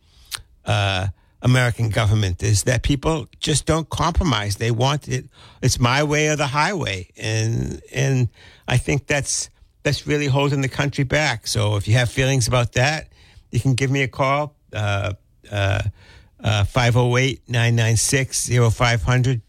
uh, 0.65 1.09
American 1.43 1.89
government 1.89 2.43
is 2.43 2.65
that 2.65 2.83
people 2.83 3.27
just 3.39 3.67
don't 3.67 3.89
compromise. 3.89 4.57
They 4.57 4.71
want 4.71 5.09
it. 5.09 5.27
It's 5.63 5.81
my 5.81 6.03
way 6.03 6.29
or 6.29 6.37
the 6.37 6.47
highway, 6.47 7.09
and 7.17 7.81
and 7.93 8.29
I 8.69 8.77
think 8.77 9.07
that's 9.07 9.51
that's 9.83 10.07
really 10.07 10.27
holding 10.27 10.61
the 10.61 10.69
country 10.69 11.05
back. 11.05 11.47
So 11.47 11.77
if 11.77 11.89
you 11.89 11.95
have 11.95 12.11
feelings 12.11 12.47
about 12.47 12.73
that, 12.73 13.09
you 13.51 13.61
can 13.61 13.75
give 13.75 13.91
me 13.91 14.03
a 14.03 14.09
call. 14.09 14.55
Uh, 14.73 15.15
uh, 15.51 15.83
uh, 16.43 16.65
508 16.65 17.43
996 17.49 18.51
0500. 18.75 19.43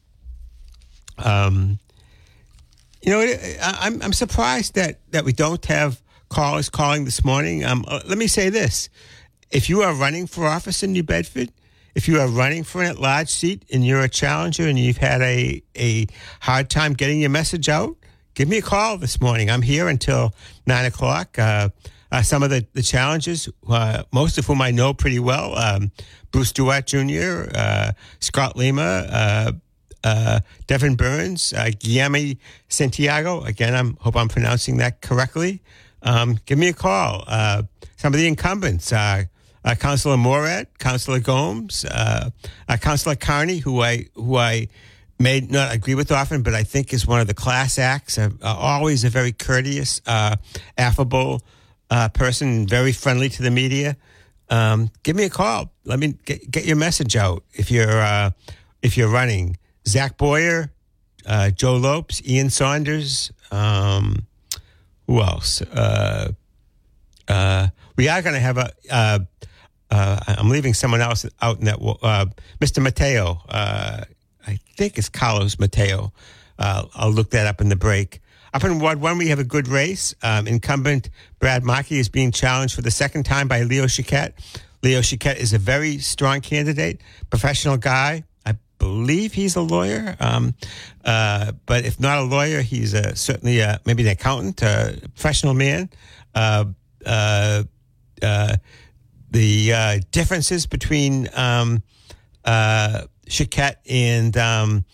Um, 1.17 1.79
you 3.01 3.11
know, 3.11 3.33
I'm, 3.61 4.01
I'm 4.01 4.13
surprised 4.13 4.75
that, 4.75 4.99
that 5.11 5.23
we 5.23 5.33
don't 5.33 5.63
have 5.65 6.01
callers 6.29 6.69
calling 6.69 7.05
this 7.05 7.23
morning. 7.23 7.63
Um, 7.63 7.85
uh, 7.87 8.01
let 8.07 8.17
me 8.17 8.27
say 8.27 8.49
this. 8.49 8.89
If 9.51 9.69
you 9.69 9.81
are 9.81 9.93
running 9.93 10.27
for 10.27 10.45
office 10.45 10.81
in 10.81 10.93
New 10.93 11.03
Bedford, 11.03 11.51
if 11.93 12.07
you 12.07 12.21
are 12.21 12.27
running 12.27 12.63
for 12.63 12.81
an 12.81 12.87
at 12.87 12.99
large 12.99 13.27
seat 13.27 13.65
and 13.73 13.85
you're 13.85 13.99
a 13.99 14.07
challenger 14.07 14.65
and 14.65 14.79
you've 14.79 14.97
had 14.97 15.21
a, 15.21 15.61
a 15.77 16.07
hard 16.39 16.69
time 16.69 16.93
getting 16.93 17.19
your 17.19 17.31
message 17.31 17.67
out, 17.67 17.97
give 18.33 18.47
me 18.47 18.59
a 18.59 18.61
call 18.61 18.97
this 18.97 19.19
morning. 19.19 19.49
I'm 19.49 19.61
here 19.61 19.89
until 19.89 20.33
nine 20.65 20.85
o'clock. 20.85 21.37
Uh, 21.37 21.67
uh, 22.13 22.21
some 22.21 22.43
of 22.43 22.49
the, 22.49 22.65
the 22.73 22.81
challenges, 22.81 23.49
uh, 23.67 24.03
most 24.13 24.37
of 24.37 24.45
whom 24.45 24.61
I 24.61 24.71
know 24.71 24.93
pretty 24.93 25.19
well. 25.19 25.53
Um, 25.57 25.91
Bruce 26.31 26.53
Duarte 26.53 26.85
Jr., 26.85 27.49
uh, 27.53 27.91
Scott 28.21 28.55
Lima, 28.55 28.81
uh, 28.81 29.51
uh, 30.05 30.39
Devin 30.67 30.95
Burns, 30.95 31.51
uh, 31.51 31.71
Guillermo 31.77 32.35
Santiago. 32.69 33.41
Again, 33.41 33.75
I 33.75 34.01
hope 34.01 34.15
I'm 34.15 34.29
pronouncing 34.29 34.77
that 34.77 35.01
correctly. 35.01 35.61
Um, 36.03 36.39
give 36.45 36.57
me 36.57 36.69
a 36.69 36.73
call. 36.73 37.25
Some 37.97 38.13
of 38.13 38.19
the 38.19 38.27
incumbents, 38.27 38.93
uh, 39.63 39.75
Councilor 39.75 40.17
Morad, 40.17 40.67
Councilor 40.79 41.19
Gomes, 41.19 41.85
uh, 41.85 42.29
uh, 42.67 42.77
Councilor 42.77 43.15
Carney, 43.15 43.57
who 43.57 43.81
I 43.81 44.07
who 44.15 44.37
I 44.37 44.67
may 45.19 45.41
not 45.41 45.73
agree 45.73 45.95
with 45.95 46.11
often, 46.11 46.41
but 46.41 46.55
I 46.55 46.63
think 46.63 46.93
is 46.93 47.05
one 47.05 47.21
of 47.21 47.27
the 47.27 47.33
class 47.33 47.77
acts. 47.77 48.17
Uh, 48.17 48.29
always 48.41 49.03
a 49.03 49.09
very 49.09 49.31
courteous, 49.31 50.01
uh, 50.07 50.35
affable 50.77 51.41
uh, 51.89 52.09
person, 52.09 52.67
very 52.67 52.91
friendly 52.91 53.29
to 53.29 53.43
the 53.43 53.51
media 53.51 53.97
um, 54.51 54.91
give 55.03 55.15
me 55.15 55.23
a 55.23 55.29
call. 55.29 55.71
Let 55.85 55.97
me 55.97 56.15
get, 56.25 56.51
get 56.51 56.65
your 56.65 56.75
message 56.75 57.15
out 57.15 57.45
if 57.53 57.71
you're 57.71 58.01
uh, 58.01 58.31
if 58.81 58.97
you're 58.97 59.09
running. 59.09 59.57
Zach 59.87 60.17
Boyer, 60.17 60.71
Joe 61.55 61.77
Lopes, 61.77 62.21
Ian 62.27 62.49
Saunders. 62.51 63.31
Um, 63.49 64.27
who 65.07 65.21
else? 65.21 65.61
We 65.61 65.67
are 68.07 68.21
going 68.21 68.35
to 68.35 68.39
have 68.39 68.57
a. 68.57 68.71
Uh, 69.91 70.19
uh, 70.25 70.35
I'm 70.37 70.49
leaving 70.49 70.73
someone 70.73 71.01
else 71.01 71.25
out 71.41 71.59
in 71.59 71.65
that. 71.65 71.79
Mr. 72.59 72.81
Mateo. 72.81 73.41
I 73.49 74.57
think 74.75 74.97
it's 74.97 75.09
Carlos 75.09 75.59
Mateo. 75.59 76.13
I'll 76.57 77.11
look 77.11 77.31
that 77.31 77.45
up 77.45 77.61
in 77.61 77.69
the 77.69 77.75
break. 77.75 78.21
Up 78.53 78.63
in 78.65 78.79
Ward 78.79 78.99
1, 78.99 79.17
we 79.17 79.29
have 79.29 79.39
a 79.39 79.45
good 79.45 79.67
race. 79.67 80.13
Um, 80.21 80.45
incumbent 80.45 81.09
Brad 81.39 81.63
Markey 81.63 81.99
is 81.99 82.09
being 82.09 82.31
challenged 82.31 82.75
for 82.75 82.81
the 82.81 82.91
second 82.91 83.23
time 83.23 83.47
by 83.47 83.63
Leo 83.63 83.85
Choquette. 83.85 84.33
Leo 84.83 84.99
Choquette 84.99 85.37
is 85.37 85.53
a 85.53 85.57
very 85.57 85.99
strong 85.99 86.41
candidate, 86.41 86.99
professional 87.29 87.77
guy. 87.77 88.23
I 88.45 88.55
believe 88.77 89.31
he's 89.33 89.55
a 89.55 89.61
lawyer. 89.61 90.17
Um, 90.19 90.55
uh, 91.05 91.53
but 91.65 91.85
if 91.85 91.99
not 91.99 92.17
a 92.17 92.23
lawyer, 92.23 92.61
he's 92.61 92.93
a, 92.93 93.15
certainly 93.15 93.59
a, 93.59 93.79
maybe 93.85 94.03
an 94.03 94.09
accountant, 94.09 94.61
a 94.63 94.99
professional 95.15 95.53
man. 95.53 95.89
The 99.31 99.73
uh, 99.73 99.99
differences 100.11 100.65
between 100.65 101.29
um, 101.33 101.83
uh, 102.43 103.03
Choquette 103.27 103.77
and 103.89 104.35
um, 104.37 104.85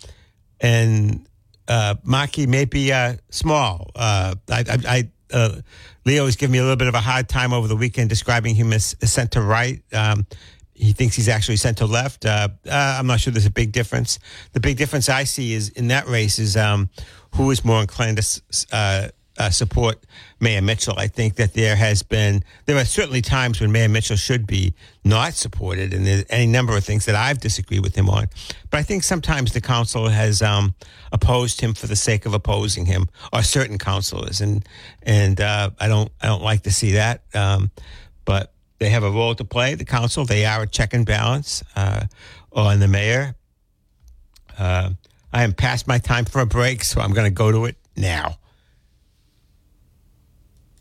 and 0.60 1.28
uh, 1.68 1.96
Markey 2.04 2.48
may 2.48 2.66
be 2.66 2.92
uh, 2.92 3.16
small. 3.30 3.90
Uh, 3.96 4.36
I, 4.50 4.60
I, 4.60 4.78
I 4.88 5.12
uh, 5.34 5.62
Leo 6.06 6.26
has 6.26 6.36
given 6.36 6.54
me 6.54 6.60
a 6.60 6.62
little 6.62 6.78
bit 6.78 6.88
of 6.88 6.96
a 6.96 7.02
hard 7.02 7.28
time 7.28 7.52
over 7.52 7.68
the 7.68 7.76
weekend 7.76 8.10
describing 8.10 8.56
him 8.56 8.72
as 8.72 8.96
center 9.02 9.42
right. 9.42 9.82
Um, 9.92 10.26
he 10.74 10.94
thinks 10.94 11.16
he's 11.16 11.28
actually 11.28 11.58
center 11.58 11.86
left. 11.86 12.26
Uh, 12.26 12.50
uh, 12.66 12.96
I'm 13.00 13.08
not 13.08 13.20
sure 13.20 13.34
there's 13.34 13.48
a 13.48 13.52
big 13.52 13.72
difference. 13.72 14.20
The 14.54 14.60
big 14.60 14.78
difference 14.78 15.10
I 15.10 15.24
see 15.24 15.54
is 15.54 15.70
in 15.70 15.88
that 15.88 16.08
race 16.08 16.38
is 16.38 16.56
um, 16.56 16.90
who 17.36 17.50
is 17.50 17.66
more 17.66 17.82
inclined 17.82 18.18
to 18.18 19.12
uh, 19.38 19.50
support 19.50 20.04
Mayor 20.40 20.62
Mitchell. 20.62 20.96
I 20.98 21.08
think 21.08 21.36
that 21.36 21.54
there 21.54 21.76
has 21.76 22.04
been, 22.04 22.44
there 22.66 22.78
are 22.78 22.86
certainly 22.86 23.22
times 23.22 23.62
when 23.62 23.72
Mayor 23.72 23.90
Mitchell 23.90 24.16
should 24.16 24.48
be 24.48 24.74
not 25.04 25.34
supported, 25.34 25.94
and 25.94 26.06
there's 26.06 26.26
any 26.30 26.48
number 26.48 26.76
of 26.76 26.84
things 26.84 27.06
that 27.06 27.16
I've 27.16 27.40
disagreed 27.40 27.82
with 27.82 27.96
him 27.96 28.10
on. 28.10 28.28
But 28.70 28.80
I 28.80 28.84
think 28.84 29.04
sometimes 29.04 29.54
the 29.54 29.62
council 29.62 30.10
has 30.10 30.42
um, 30.42 30.76
opposed 31.12 31.62
him 31.62 31.74
for 31.74 31.88
the 31.88 31.96
sake 31.96 32.26
of 32.26 32.34
opposing 32.34 32.86
him, 32.86 33.10
or 33.32 33.44
certain 33.44 33.78
councilors, 33.78 34.42
and 34.42 34.66
and 35.04 35.40
uh, 35.40 35.72
I 35.80 35.88
don't 35.88 36.12
I 36.22 36.28
don't 36.28 36.44
like 36.44 36.64
to 36.64 36.72
see 36.72 36.94
that. 36.94 37.22
Um, 37.34 37.72
but 38.26 38.52
they 38.80 38.90
have 38.90 39.04
a 39.04 39.12
role 39.12 39.34
to 39.36 39.46
play. 39.46 39.76
The 39.76 39.86
council, 39.86 40.26
they 40.26 40.46
are 40.46 40.64
a 40.64 40.68
check 40.68 40.94
and 40.94 41.06
balance 41.06 41.64
uh, 41.76 42.06
on 42.52 42.80
the 42.80 42.88
mayor. 42.88 43.36
Uh, 44.58 44.92
I 45.32 45.44
am 45.44 45.54
past 45.54 45.88
my 45.88 45.98
time 46.00 46.26
for 46.26 46.42
a 46.42 46.46
break, 46.46 46.84
so 46.84 47.02
I'm 47.02 47.14
going 47.14 47.28
to 47.28 47.34
go 47.34 47.52
to 47.52 47.66
it 47.66 47.78
now. 47.96 48.38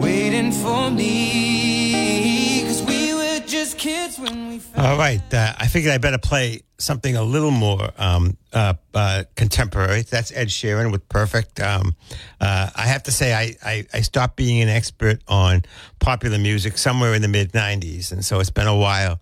waiting 0.00 0.52
for 0.52 0.90
me. 0.90 2.62
Cause 2.66 2.82
we 2.82 3.14
were 3.14 3.40
just 3.46 3.78
kids 3.78 4.18
when 4.18 4.48
we 4.48 4.60
All 4.76 4.96
right. 4.96 5.22
Uh, 5.32 5.54
I 5.58 5.66
figured 5.66 5.92
I 5.92 5.98
better 5.98 6.18
play 6.18 6.62
something 6.78 7.16
a 7.16 7.22
little 7.22 7.50
more 7.50 7.90
um, 7.96 8.36
uh, 8.52 8.74
uh, 8.94 9.24
contemporary. 9.34 10.02
That's 10.02 10.30
Ed 10.32 10.48
Sheeran 10.48 10.92
with 10.92 11.08
Perfect. 11.08 11.60
Um, 11.60 11.94
uh, 12.40 12.70
I 12.74 12.82
have 12.82 13.04
to 13.04 13.12
say, 13.12 13.34
I, 13.34 13.56
I, 13.64 13.86
I, 13.94 14.00
stopped 14.02 14.36
being 14.36 14.60
an 14.60 14.68
expert 14.68 15.22
on 15.26 15.62
popular 16.00 16.38
music 16.38 16.76
somewhere 16.76 17.14
in 17.14 17.22
the 17.22 17.28
mid 17.28 17.52
90s. 17.52 18.12
And 18.12 18.24
so 18.24 18.40
it's 18.40 18.50
been 18.50 18.66
a 18.66 18.76
while. 18.76 19.20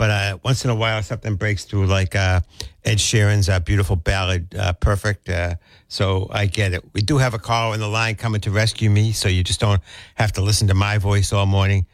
But 0.00 0.08
uh, 0.08 0.38
once 0.42 0.64
in 0.64 0.70
a 0.70 0.74
while 0.74 1.02
something 1.02 1.36
breaks 1.36 1.66
through, 1.66 1.84
like 1.84 2.16
uh, 2.16 2.40
Ed 2.86 2.96
Sheeran's 2.96 3.50
uh, 3.50 3.60
beautiful 3.60 3.96
ballad, 3.96 4.54
uh, 4.58 4.72
"Perfect." 4.72 5.28
Uh, 5.28 5.56
so 5.88 6.26
I 6.30 6.46
get 6.46 6.72
it. 6.72 6.82
We 6.94 7.02
do 7.02 7.18
have 7.18 7.34
a 7.34 7.38
caller 7.38 7.74
on 7.74 7.80
the 7.80 7.86
line 7.86 8.14
coming 8.14 8.40
to 8.40 8.50
rescue 8.50 8.88
me, 8.88 9.12
so 9.12 9.28
you 9.28 9.44
just 9.44 9.60
don't 9.60 9.82
have 10.14 10.32
to 10.32 10.40
listen 10.40 10.68
to 10.68 10.74
my 10.74 10.96
voice 10.96 11.34
all 11.34 11.44
morning. 11.44 11.84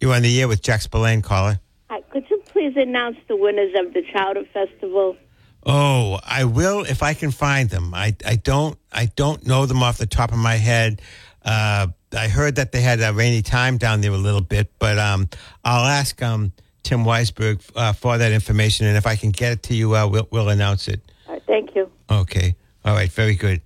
You're 0.00 0.14
on 0.14 0.22
the 0.22 0.40
air 0.40 0.46
with 0.46 0.62
Jack 0.62 0.82
Spillane, 0.82 1.20
caller. 1.20 1.58
Hi, 1.90 2.00
could 2.12 2.30
you 2.30 2.40
please 2.46 2.74
announce 2.76 3.16
the 3.26 3.34
winners 3.34 3.74
of 3.76 3.92
the 3.92 4.02
Chowder 4.12 4.44
Festival? 4.54 5.16
Oh, 5.64 6.20
I 6.22 6.44
will 6.44 6.84
if 6.84 7.02
I 7.02 7.14
can 7.14 7.32
find 7.32 7.68
them. 7.68 7.92
I, 7.92 8.14
I 8.24 8.36
don't 8.36 8.78
I 8.92 9.06
don't 9.06 9.44
know 9.44 9.66
them 9.66 9.82
off 9.82 9.98
the 9.98 10.06
top 10.06 10.30
of 10.30 10.38
my 10.38 10.54
head. 10.54 11.02
Uh, 11.44 11.88
I 12.16 12.28
heard 12.28 12.54
that 12.54 12.70
they 12.70 12.82
had 12.82 13.00
a 13.00 13.12
rainy 13.12 13.42
time 13.42 13.78
down 13.78 14.00
there 14.00 14.12
a 14.12 14.16
little 14.16 14.40
bit, 14.40 14.70
but 14.78 14.96
um, 14.96 15.28
I'll 15.64 15.86
ask 15.86 16.22
um, 16.22 16.52
Tim 16.86 17.04
Weisberg 17.04 17.60
uh, 17.74 17.92
for 17.92 18.16
that 18.16 18.30
information, 18.30 18.86
and 18.86 18.96
if 18.96 19.06
I 19.06 19.16
can 19.16 19.32
get 19.32 19.52
it 19.52 19.62
to 19.64 19.74
you, 19.74 19.96
uh, 19.96 20.06
we'll, 20.06 20.28
we'll 20.30 20.48
announce 20.48 20.86
it. 20.86 21.00
All 21.26 21.34
right, 21.34 21.42
thank 21.44 21.74
you. 21.74 21.90
Okay. 22.08 22.54
All 22.84 22.94
right. 22.94 23.10
Very 23.10 23.34
good. 23.34 23.60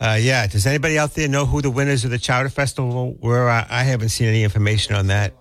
Uh, 0.00 0.18
yeah. 0.18 0.46
Does 0.46 0.66
anybody 0.66 0.98
out 0.98 1.12
there 1.14 1.28
know 1.28 1.44
who 1.44 1.60
the 1.60 1.70
winners 1.70 2.06
of 2.06 2.10
the 2.10 2.18
Chowder 2.18 2.48
Festival 2.48 3.18
were? 3.20 3.50
I, 3.50 3.66
I 3.68 3.82
haven't 3.84 4.08
seen 4.08 4.28
any 4.28 4.44
information 4.44 4.94
on 4.94 5.08
that. 5.08 5.34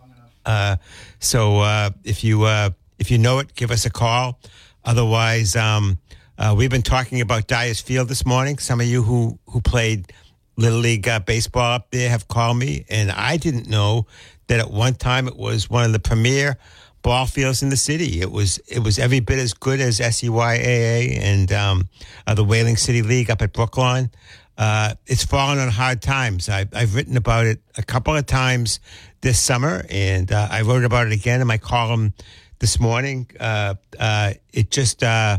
Uh, 0.46 0.76
so 1.20 1.60
uh, 1.60 1.92
if 2.04 2.26
you 2.26 2.44
uh, 2.44 2.72
if 3.00 3.10
you 3.10 3.18
know 3.18 3.40
it, 3.40 3.56
give 3.56 3.72
us 3.72 3.86
a 3.86 3.90
call. 3.90 4.40
Otherwise, 4.84 5.56
um, 5.56 5.98
uh, 6.38 6.54
we've 6.58 6.70
been 6.70 6.82
talking 6.82 7.22
about 7.22 7.48
Dyers 7.48 7.80
Field 7.80 8.10
this 8.10 8.26
morning. 8.26 8.58
Some 8.58 8.82
of 8.82 8.88
you 8.88 9.02
who 9.02 9.40
who 9.48 9.62
played 9.62 10.12
Little 10.58 10.80
League 10.80 11.08
uh, 11.08 11.22
baseball 11.22 11.76
up 11.76 11.90
there 11.92 12.10
have 12.10 12.28
called 12.28 12.58
me, 12.58 12.84
and 12.90 13.12
I 13.12 13.38
didn't 13.38 13.70
know 13.70 14.08
that 14.52 14.60
at 14.60 14.70
one 14.70 14.94
time 14.94 15.30
it 15.30 15.38
was 15.38 15.70
one 15.70 15.86
of 15.86 15.94
the 15.94 16.00
premier 16.00 16.58
ball 17.04 17.26
fields 17.26 17.64
in 17.64 17.70
the 17.70 17.78
city. 17.78 18.20
It 18.20 18.30
was 18.30 18.58
it 18.68 18.80
was 18.80 19.00
every 19.00 19.22
bit 19.22 19.40
as 19.40 19.54
good 19.54 19.80
as 19.80 20.02
SEYAA 20.02 21.18
and 21.22 21.50
um, 21.54 21.90
uh, 22.28 22.34
the 22.34 22.44
Whaling 22.44 22.76
City 22.76 23.02
League 23.02 23.32
up 23.32 23.42
at 23.42 23.54
Brookline. 23.54 24.12
Uh, 24.58 24.96
it's 25.08 25.24
fallen 25.24 25.58
on 25.58 25.70
hard 25.70 26.02
times. 26.02 26.50
I, 26.50 26.66
I've 26.74 26.96
written 26.96 27.16
about 27.16 27.46
it 27.46 27.62
a 27.78 27.82
couple 27.82 28.14
of 28.14 28.26
times 28.26 28.82
this 29.22 29.40
summer, 29.40 29.86
and 29.90 30.30
uh, 30.30 30.50
I 30.52 30.64
wrote 30.64 30.84
about 30.84 31.08
it 31.08 31.14
again 31.14 31.40
in 31.40 31.48
my 31.48 31.58
column 31.58 32.14
this 32.60 32.78
morning. 32.78 33.32
Uh, 33.40 33.76
uh, 33.98 34.34
it 34.52 34.70
just 34.70 35.02
uh, 35.02 35.38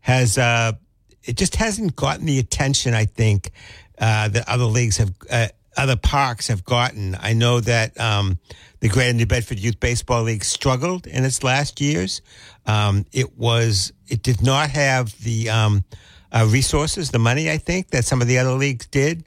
has 0.00 0.38
it 0.38 1.36
just 1.36 1.56
hasn't 1.56 1.96
gotten 1.96 2.24
the 2.24 2.38
attention 2.38 2.94
I 2.94 3.04
think 3.04 3.50
that 3.98 4.48
other 4.48 4.64
leagues 4.64 4.96
have, 4.96 5.12
other 5.76 5.96
parks 5.96 6.48
have 6.48 6.64
gotten. 6.64 7.16
I 7.20 7.32
know 7.32 7.60
that 7.60 7.98
um, 8.00 8.38
the 8.80 8.88
Greater 8.88 9.12
New 9.12 9.26
Bedford 9.26 9.58
Youth 9.58 9.80
Baseball 9.80 10.22
League 10.22 10.44
struggled 10.44 11.06
in 11.06 11.24
its 11.24 11.42
last 11.42 11.80
years. 11.80 12.22
Um, 12.66 13.06
it 13.12 13.36
was 13.36 13.92
it 14.08 14.22
did 14.22 14.42
not 14.42 14.70
have 14.70 15.18
the 15.22 15.50
um, 15.50 15.84
uh, 16.32 16.46
resources, 16.50 17.10
the 17.10 17.18
money 17.18 17.50
I 17.50 17.58
think 17.58 17.90
that 17.90 18.04
some 18.04 18.20
of 18.20 18.28
the 18.28 18.38
other 18.38 18.52
leagues 18.52 18.86
did. 18.86 19.24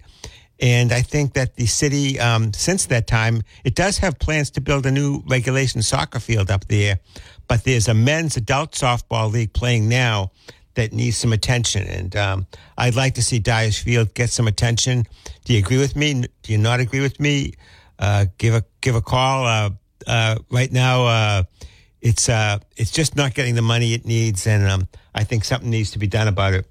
And 0.60 0.92
I 0.92 1.01
think 1.01 1.34
that 1.34 1.56
the 1.56 1.68
city, 1.68 2.20
um, 2.20 2.51
since 2.51 2.88
that 2.88 3.06
time, 3.06 3.44
it 3.63 3.75
does 3.75 4.00
have 4.00 4.18
plans 4.18 4.50
to 4.51 4.62
build 4.62 4.86
a 4.88 4.92
new 4.92 5.22
regulation 5.27 5.84
soccer 5.84 6.20
field 6.20 6.50
up 6.50 6.66
there. 6.66 7.00
But 7.48 7.63
there's 7.63 7.88
a 7.88 7.94
men's 7.94 8.38
adult 8.38 8.72
softball 8.72 9.32
league 9.32 9.54
playing 9.54 9.88
now 9.88 10.32
that 10.77 10.93
needs 10.93 11.17
some 11.17 11.34
attention. 11.34 11.88
And 11.88 12.15
um, 12.15 12.48
I'd 12.77 12.96
like 12.96 13.15
to 13.15 13.24
see 13.24 13.39
Dyers 13.39 13.77
Field 13.77 14.13
get 14.13 14.29
some 14.29 14.48
attention. 14.48 15.05
Do 15.43 15.53
you 15.53 15.60
agree 15.60 15.77
with 15.77 15.96
me? 15.96 16.24
Do 16.43 16.51
you 16.51 16.57
not 16.57 16.79
agree 16.79 17.01
with 17.01 17.19
me? 17.19 17.53
Uh, 18.00 18.27
give 18.38 18.53
a 18.53 18.63
give 18.79 18.96
a 18.96 19.01
call. 19.01 19.46
Uh, 19.46 19.72
uh, 20.05 20.38
right 20.51 20.72
now, 20.72 21.05
uh, 21.05 21.43
it's 22.00 22.29
uh, 22.29 22.60
it's 22.77 22.91
just 22.91 23.15
not 23.15 23.34
getting 23.34 23.55
the 23.55 23.62
money 23.62 23.93
it 23.93 24.05
needs, 24.05 24.46
and 24.46 24.67
um, 24.67 24.88
I 25.15 25.24
think 25.24 25.43
something 25.43 25.69
needs 25.69 25.91
to 25.91 26.00
be 26.00 26.07
done 26.07 26.27
about 26.27 26.53
it. 26.53 26.65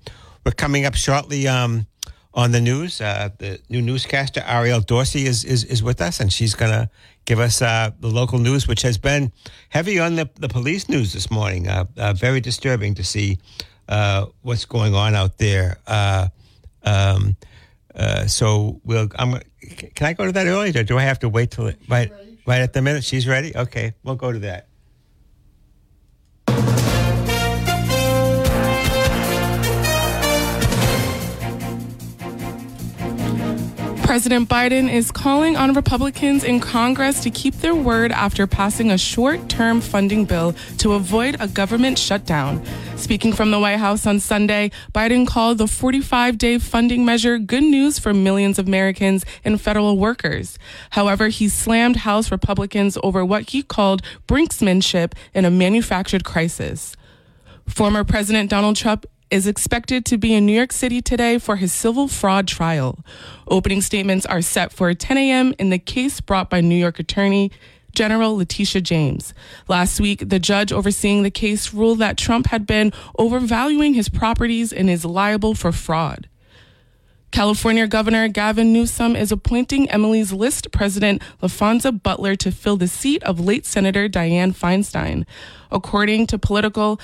We're 0.44 0.52
coming 0.52 0.86
up 0.86 0.94
shortly. 0.94 1.46
Um, 1.46 1.86
on 2.34 2.52
the 2.52 2.60
news. 2.60 3.00
Uh, 3.00 3.30
the 3.38 3.58
new 3.70 3.80
newscaster 3.80 4.42
Ariel 4.46 4.82
Dorsey 4.82 5.24
is, 5.24 5.42
is 5.42 5.64
is 5.64 5.82
with 5.82 6.02
us, 6.02 6.20
and 6.20 6.30
she's 6.30 6.54
going 6.54 6.70
to 6.70 6.90
give 7.24 7.40
us 7.40 7.60
the 7.60 7.94
local 8.02 8.38
news, 8.38 8.68
which 8.68 8.82
has 8.82 8.98
been 8.98 9.32
heavy 9.70 9.98
on 9.98 10.16
the, 10.16 10.28
the 10.34 10.48
police 10.48 10.86
news 10.86 11.14
this 11.14 11.30
morning. 11.30 11.66
Very 12.14 12.42
disturbing 12.42 12.94
to 12.96 13.02
see 13.02 13.38
uh, 13.88 14.26
what's 14.42 14.64
going 14.64 14.94
on 14.94 15.14
out 15.14 15.38
there. 15.38 15.78
Uh, 15.86 16.28
um, 16.82 17.36
so 18.26 18.80
we'll. 18.84 19.08
I'm. 19.16 19.40
Can 19.94 20.06
I 20.06 20.12
go 20.12 20.26
to 20.26 20.32
that 20.32 20.46
earlier? 20.46 20.84
do 20.84 20.96
I 20.98 21.02
have 21.02 21.18
to 21.20 21.28
wait 21.28 21.50
till 21.50 21.66
it, 21.66 21.80
right 21.88 22.12
right 22.46 22.60
at 22.60 22.72
the 22.72 22.82
minute? 22.82 23.04
She's 23.04 23.26
ready. 23.26 23.56
Okay, 23.56 23.94
we'll 24.04 24.14
go 24.14 24.32
to 24.32 24.38
that. 24.40 24.68
President 34.06 34.48
Biden 34.48 34.88
is 34.88 35.10
calling 35.10 35.56
on 35.56 35.74
Republicans 35.74 36.44
in 36.44 36.60
Congress 36.60 37.24
to 37.24 37.28
keep 37.28 37.56
their 37.56 37.74
word 37.74 38.12
after 38.12 38.46
passing 38.46 38.92
a 38.92 38.96
short 38.96 39.48
term 39.48 39.80
funding 39.80 40.24
bill 40.24 40.54
to 40.78 40.92
avoid 40.92 41.36
a 41.40 41.48
government 41.48 41.98
shutdown. 41.98 42.64
Speaking 42.96 43.32
from 43.32 43.50
the 43.50 43.58
White 43.58 43.78
House 43.78 44.06
on 44.06 44.20
Sunday, 44.20 44.70
Biden 44.94 45.26
called 45.26 45.58
the 45.58 45.66
45 45.66 46.38
day 46.38 46.58
funding 46.58 47.04
measure 47.04 47.36
good 47.40 47.64
news 47.64 47.98
for 47.98 48.14
millions 48.14 48.60
of 48.60 48.68
Americans 48.68 49.24
and 49.44 49.60
federal 49.60 49.98
workers. 49.98 50.56
However, 50.90 51.26
he 51.26 51.48
slammed 51.48 51.96
House 51.96 52.30
Republicans 52.30 52.96
over 53.02 53.24
what 53.24 53.50
he 53.50 53.64
called 53.64 54.02
brinksmanship 54.28 55.14
in 55.34 55.44
a 55.44 55.50
manufactured 55.50 56.22
crisis. 56.22 56.96
Former 57.66 58.04
President 58.04 58.50
Donald 58.50 58.76
Trump 58.76 59.04
is 59.30 59.46
expected 59.46 60.04
to 60.06 60.18
be 60.18 60.34
in 60.34 60.46
New 60.46 60.52
York 60.52 60.72
City 60.72 61.02
today 61.02 61.38
for 61.38 61.56
his 61.56 61.72
civil 61.72 62.08
fraud 62.08 62.46
trial. 62.46 62.98
Opening 63.48 63.80
statements 63.80 64.24
are 64.26 64.42
set 64.42 64.72
for 64.72 64.92
10 64.94 65.18
a.m. 65.18 65.54
in 65.58 65.70
the 65.70 65.78
case 65.78 66.20
brought 66.20 66.48
by 66.50 66.60
New 66.60 66.76
York 66.76 66.98
Attorney 66.98 67.50
General 67.92 68.36
Letitia 68.36 68.82
James. 68.82 69.34
Last 69.68 70.00
week, 70.00 70.28
the 70.28 70.38
judge 70.38 70.70
overseeing 70.70 71.22
the 71.22 71.30
case 71.30 71.72
ruled 71.72 71.98
that 71.98 72.18
Trump 72.18 72.48
had 72.48 72.66
been 72.66 72.92
overvaluing 73.18 73.94
his 73.94 74.08
properties 74.08 74.72
and 74.72 74.88
is 74.88 75.04
liable 75.04 75.54
for 75.54 75.72
fraud. 75.72 76.28
California 77.32 77.86
Governor 77.86 78.28
Gavin 78.28 78.72
Newsom 78.72 79.16
is 79.16 79.32
appointing 79.32 79.90
Emily's 79.90 80.32
List 80.32 80.70
President 80.72 81.20
Laphonza 81.42 81.92
Butler 81.92 82.36
to 82.36 82.50
fill 82.50 82.76
the 82.76 82.88
seat 82.88 83.22
of 83.24 83.40
late 83.40 83.66
Senator 83.66 84.08
Dianne 84.08 84.56
Feinstein. 84.56 85.26
According 85.70 86.28
to 86.28 86.38
Politico, 86.38 86.98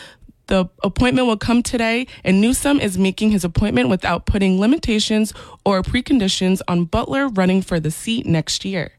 the 0.53 0.69
appointment 0.83 1.27
will 1.27 1.38
come 1.38 1.62
today, 1.62 2.07
and 2.23 2.38
Newsom 2.38 2.79
is 2.79 2.99
making 2.99 3.31
his 3.31 3.43
appointment 3.43 3.88
without 3.88 4.27
putting 4.27 4.61
limitations 4.61 5.33
or 5.65 5.81
preconditions 5.81 6.61
on 6.69 6.85
Butler 6.85 7.29
running 7.29 7.62
for 7.62 7.81
the 7.81 7.91
seat 7.91 8.27
next 8.27 8.62
year. 8.62 8.93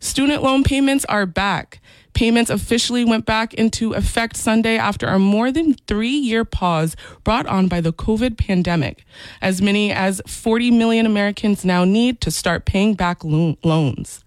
Student 0.00 0.42
loan 0.42 0.62
payments 0.62 1.06
are 1.06 1.24
back. 1.24 1.80
Payments 2.12 2.50
officially 2.50 3.06
went 3.06 3.24
back 3.24 3.54
into 3.54 3.94
effect 3.94 4.36
Sunday 4.36 4.76
after 4.76 5.06
a 5.06 5.18
more 5.18 5.50
than 5.50 5.76
three 5.86 6.10
year 6.10 6.44
pause 6.44 6.94
brought 7.24 7.46
on 7.46 7.66
by 7.66 7.80
the 7.80 7.94
COVID 7.94 8.36
pandemic. 8.36 9.06
As 9.40 9.62
many 9.62 9.90
as 9.90 10.20
40 10.26 10.72
million 10.72 11.06
Americans 11.06 11.64
now 11.64 11.84
need 11.84 12.20
to 12.20 12.30
start 12.30 12.66
paying 12.66 12.92
back 12.92 13.24
lo- 13.24 13.56
loans. 13.64 14.24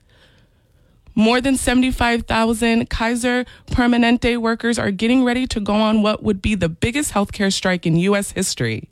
More 1.15 1.39
than 1.41 1.58
75,000 1.58 2.89
Kaiser 2.89 3.45
Permanente 3.67 4.38
workers 4.38 4.80
are 4.80 4.91
getting 4.91 5.23
ready 5.23 5.45
to 5.47 5.60
go 5.60 5.76
on 5.76 6.02
what 6.02 6.23
would 6.23 6.41
be 6.41 6.56
the 6.56 6.69
biggest 6.69 7.13
healthcare 7.13 7.54
strike 7.54 7.86
in 7.86 7.97
U.S. 7.97 8.32
history. 8.32 8.89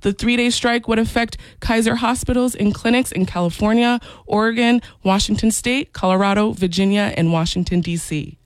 The 0.00 0.12
three 0.14 0.36
day 0.36 0.48
strike 0.48 0.88
would 0.88 0.98
affect 0.98 1.36
Kaiser 1.60 1.96
hospitals 1.96 2.54
and 2.54 2.74
clinics 2.74 3.12
in 3.12 3.26
California, 3.26 4.00
Oregon, 4.26 4.80
Washington 5.02 5.50
State, 5.50 5.92
Colorado, 5.92 6.52
Virginia, 6.52 7.12
and 7.16 7.32
Washington, 7.32 7.82
D.C. 7.82 8.38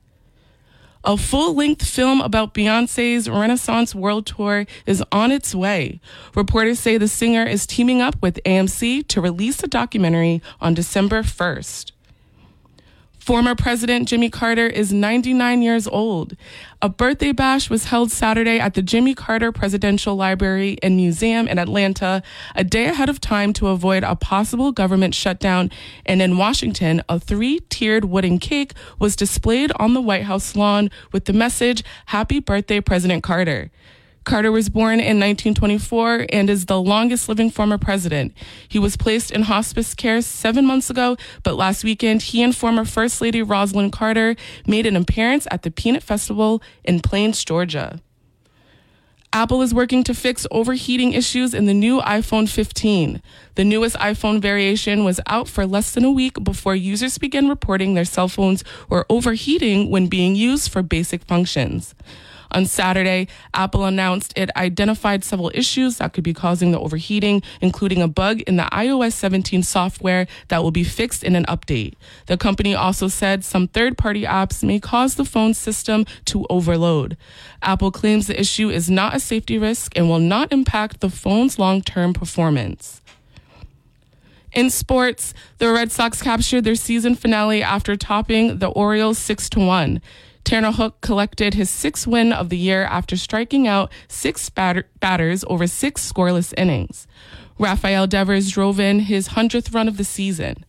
A 1.04 1.16
full 1.16 1.54
length 1.54 1.86
film 1.86 2.20
about 2.22 2.54
Beyonce's 2.54 3.28
Renaissance 3.28 3.94
World 3.94 4.26
Tour 4.26 4.64
is 4.86 5.04
on 5.12 5.30
its 5.30 5.54
way. 5.54 6.00
Reporters 6.34 6.80
say 6.80 6.96
the 6.96 7.08
singer 7.08 7.44
is 7.44 7.66
teaming 7.66 8.00
up 8.00 8.16
with 8.22 8.40
AMC 8.46 9.06
to 9.08 9.20
release 9.20 9.62
a 9.62 9.68
documentary 9.68 10.42
on 10.62 10.72
December 10.72 11.22
1st. 11.22 11.93
Former 13.24 13.54
President 13.54 14.06
Jimmy 14.06 14.28
Carter 14.28 14.66
is 14.66 14.92
99 14.92 15.62
years 15.62 15.88
old. 15.88 16.36
A 16.82 16.90
birthday 16.90 17.32
bash 17.32 17.70
was 17.70 17.84
held 17.86 18.10
Saturday 18.10 18.58
at 18.60 18.74
the 18.74 18.82
Jimmy 18.82 19.14
Carter 19.14 19.50
Presidential 19.50 20.14
Library 20.14 20.76
and 20.82 20.94
Museum 20.94 21.48
in 21.48 21.58
Atlanta, 21.58 22.22
a 22.54 22.64
day 22.64 22.84
ahead 22.84 23.08
of 23.08 23.22
time 23.22 23.54
to 23.54 23.68
avoid 23.68 24.04
a 24.04 24.14
possible 24.14 24.72
government 24.72 25.14
shutdown. 25.14 25.70
And 26.04 26.20
in 26.20 26.36
Washington, 26.36 27.00
a 27.08 27.18
three 27.18 27.60
tiered 27.70 28.04
wooden 28.04 28.38
cake 28.38 28.74
was 28.98 29.16
displayed 29.16 29.72
on 29.76 29.94
the 29.94 30.02
White 30.02 30.24
House 30.24 30.54
lawn 30.54 30.90
with 31.10 31.24
the 31.24 31.32
message, 31.32 31.82
Happy 32.04 32.40
Birthday, 32.40 32.82
President 32.82 33.22
Carter. 33.22 33.70
Carter 34.24 34.50
was 34.50 34.70
born 34.70 35.00
in 35.00 35.20
1924 35.20 36.26
and 36.30 36.48
is 36.48 36.66
the 36.66 36.80
longest 36.80 37.28
living 37.28 37.50
former 37.50 37.76
president. 37.76 38.32
He 38.66 38.78
was 38.78 38.96
placed 38.96 39.30
in 39.30 39.42
hospice 39.42 39.94
care 39.94 40.22
seven 40.22 40.64
months 40.64 40.88
ago, 40.88 41.16
but 41.42 41.56
last 41.56 41.84
weekend 41.84 42.22
he 42.22 42.42
and 42.42 42.56
former 42.56 42.86
First 42.86 43.20
Lady 43.20 43.42
Rosalynn 43.42 43.92
Carter 43.92 44.34
made 44.66 44.86
an 44.86 44.96
appearance 44.96 45.46
at 45.50 45.62
the 45.62 45.70
Peanut 45.70 46.02
Festival 46.02 46.62
in 46.84 47.00
Plains, 47.00 47.44
Georgia. 47.44 48.00
Apple 49.34 49.62
is 49.62 49.74
working 49.74 50.04
to 50.04 50.14
fix 50.14 50.46
overheating 50.52 51.12
issues 51.12 51.54
in 51.54 51.66
the 51.66 51.74
new 51.74 52.00
iPhone 52.00 52.48
15. 52.48 53.20
The 53.56 53.64
newest 53.64 53.96
iPhone 53.96 54.40
variation 54.40 55.04
was 55.04 55.20
out 55.26 55.48
for 55.48 55.66
less 55.66 55.90
than 55.90 56.04
a 56.04 56.10
week 56.10 56.42
before 56.44 56.76
users 56.76 57.18
began 57.18 57.48
reporting 57.48 57.94
their 57.94 58.04
cell 58.04 58.28
phones 58.28 58.62
were 58.88 59.04
overheating 59.10 59.90
when 59.90 60.06
being 60.06 60.36
used 60.36 60.70
for 60.70 60.82
basic 60.82 61.24
functions. 61.24 61.96
On 62.50 62.66
Saturday, 62.66 63.28
Apple 63.52 63.84
announced 63.84 64.32
it 64.36 64.50
identified 64.56 65.24
several 65.24 65.50
issues 65.54 65.98
that 65.98 66.12
could 66.12 66.24
be 66.24 66.34
causing 66.34 66.72
the 66.72 66.80
overheating, 66.80 67.42
including 67.60 68.02
a 68.02 68.08
bug 68.08 68.40
in 68.42 68.56
the 68.56 68.64
iOS 68.64 69.12
17 69.12 69.62
software 69.62 70.26
that 70.48 70.62
will 70.62 70.70
be 70.70 70.84
fixed 70.84 71.24
in 71.24 71.36
an 71.36 71.44
update. 71.46 71.94
The 72.26 72.36
company 72.36 72.74
also 72.74 73.08
said 73.08 73.44
some 73.44 73.68
third 73.68 73.98
party 73.98 74.22
apps 74.22 74.62
may 74.62 74.80
cause 74.80 75.14
the 75.14 75.24
phone 75.24 75.54
system 75.54 76.04
to 76.26 76.46
overload. 76.50 77.16
Apple 77.62 77.90
claims 77.90 78.26
the 78.26 78.38
issue 78.38 78.70
is 78.70 78.90
not 78.90 79.14
a 79.14 79.20
safety 79.20 79.58
risk 79.58 79.96
and 79.96 80.08
will 80.08 80.18
not 80.18 80.52
impact 80.52 81.00
the 81.00 81.10
phone's 81.10 81.58
long 81.58 81.82
term 81.82 82.12
performance. 82.12 83.00
In 84.54 84.70
sports, 84.70 85.34
the 85.58 85.72
Red 85.72 85.90
Sox 85.90 86.22
captured 86.22 86.62
their 86.62 86.76
season 86.76 87.16
finale 87.16 87.60
after 87.60 87.96
topping 87.96 88.58
the 88.58 88.68
Orioles 88.68 89.18
6 89.18 89.50
to 89.50 89.60
1. 89.60 90.00
Tanner 90.44 90.72
Houck 90.72 91.00
collected 91.00 91.54
his 91.54 91.70
sixth 91.70 92.06
win 92.06 92.32
of 92.32 92.50
the 92.50 92.58
year 92.58 92.84
after 92.84 93.16
striking 93.16 93.66
out 93.66 93.90
six 94.08 94.50
batter- 94.50 94.86
batters 95.00 95.44
over 95.48 95.66
six 95.66 96.10
scoreless 96.12 96.52
innings. 96.56 97.06
Rafael 97.58 98.06
Devers 98.06 98.50
drove 98.50 98.78
in 98.78 99.00
his 99.00 99.30
100th 99.30 99.74
run 99.74 99.88
of 99.88 99.96
the 99.96 100.04
season. 100.04 100.64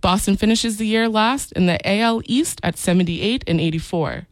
Boston 0.00 0.36
finishes 0.36 0.78
the 0.78 0.86
year 0.86 1.08
last 1.08 1.52
in 1.52 1.66
the 1.66 1.78
AL 1.88 2.22
East 2.24 2.60
at 2.62 2.76
78 2.76 3.44
and 3.46 3.60
84. 3.60 4.26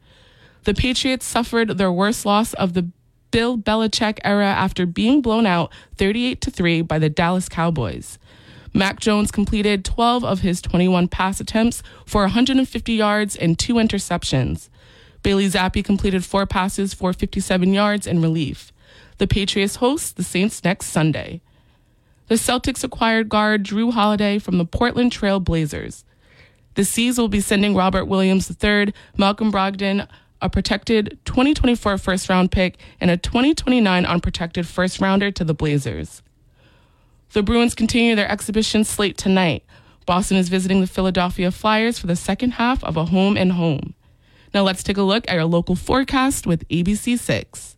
The 0.65 0.75
Patriots 0.75 1.27
suffered 1.27 1.79
their 1.79 1.93
worst 1.93 2.27
loss 2.27 2.55
of 2.55 2.75
the 2.75 2.91
Bill 3.31 3.59
Belichick 3.59 4.19
era 4.25 4.47
after 4.47 4.87
being 4.87 5.21
blown 5.21 5.47
out 5.47 5.73
38 5.97 6.41
to 6.41 6.51
3 6.51 6.83
by 6.83 6.99
the 6.99 7.11
Dallas 7.11 7.49
Cowboys. 7.49 8.19
Mac 8.73 9.01
Jones 9.01 9.31
completed 9.31 9.85
12 9.85 10.25
of 10.25 10.41
his 10.41 10.61
21 10.61 11.09
pass 11.09 11.41
attempts 11.41 11.83
for 12.07 12.23
150 12.23 12.93
yards 12.93 13.37
and 13.37 13.59
two 13.59 13.75
interceptions. 13.75 14.69
Bailey 15.29 15.51
Zappe 15.51 15.85
completed 15.85 16.25
four 16.25 16.47
passes 16.47 16.95
for 16.95 17.13
57 17.13 17.75
yards 17.75 18.07
in 18.07 18.23
relief. 18.23 18.73
The 19.19 19.27
Patriots 19.27 19.77
host 19.77 20.17
the 20.17 20.25
Saints 20.25 20.65
next 20.65 20.87
Sunday. 20.87 21.43
The 22.29 22.37
Celtics 22.37 22.83
acquired 22.83 23.29
guard 23.29 23.63
Jrue 23.63 23.93
Holiday 23.93 24.39
from 24.39 24.57
the 24.57 24.65
Portland 24.65 25.13
Trail 25.13 25.39
Blazers. 25.39 26.07
The 26.77 26.85
C's 26.87 27.19
will 27.19 27.29
be 27.29 27.43
sending 27.43 27.75
Robert 27.75 28.07
Williams 28.07 28.51
III, 28.51 28.95
Malcolm 29.19 29.53
Brogdon, 29.53 30.09
a 30.41 30.49
protected 30.49 31.19
2024 31.27 31.99
first 31.99 32.31
round 32.31 32.51
pick, 32.51 32.79
and 32.99 33.11
a 33.11 33.19
2029 33.19 34.07
unprotected 34.07 34.67
first 34.67 34.99
rounder 34.99 35.31
to 35.31 35.45
the 35.45 35.53
Blazers. 35.53 36.23
The 37.35 37.43
Bruins 37.43 37.75
continue 37.75 38.15
their 38.15 38.33
exhibition 38.33 38.83
slate 38.83 39.19
tonight. 39.19 39.63
Boston 40.07 40.39
is 40.39 40.49
visiting 40.49 40.81
the 40.81 40.87
Philadelphia 40.87 41.51
Flyers 41.51 41.99
for 41.99 42.07
the 42.07 42.17
second 42.17 42.53
half 42.53 42.83
of 42.83 42.97
a 42.97 43.05
home 43.05 43.37
and 43.37 43.53
home. 43.53 43.93
Now 44.55 44.63
let's 44.63 44.83
take 44.83 44.97
a 44.97 45.03
look 45.03 45.29
at 45.29 45.37
our 45.37 45.45
local 45.45 45.77
forecast 45.77 46.47
with 46.47 46.67
ABC6. 46.69 47.75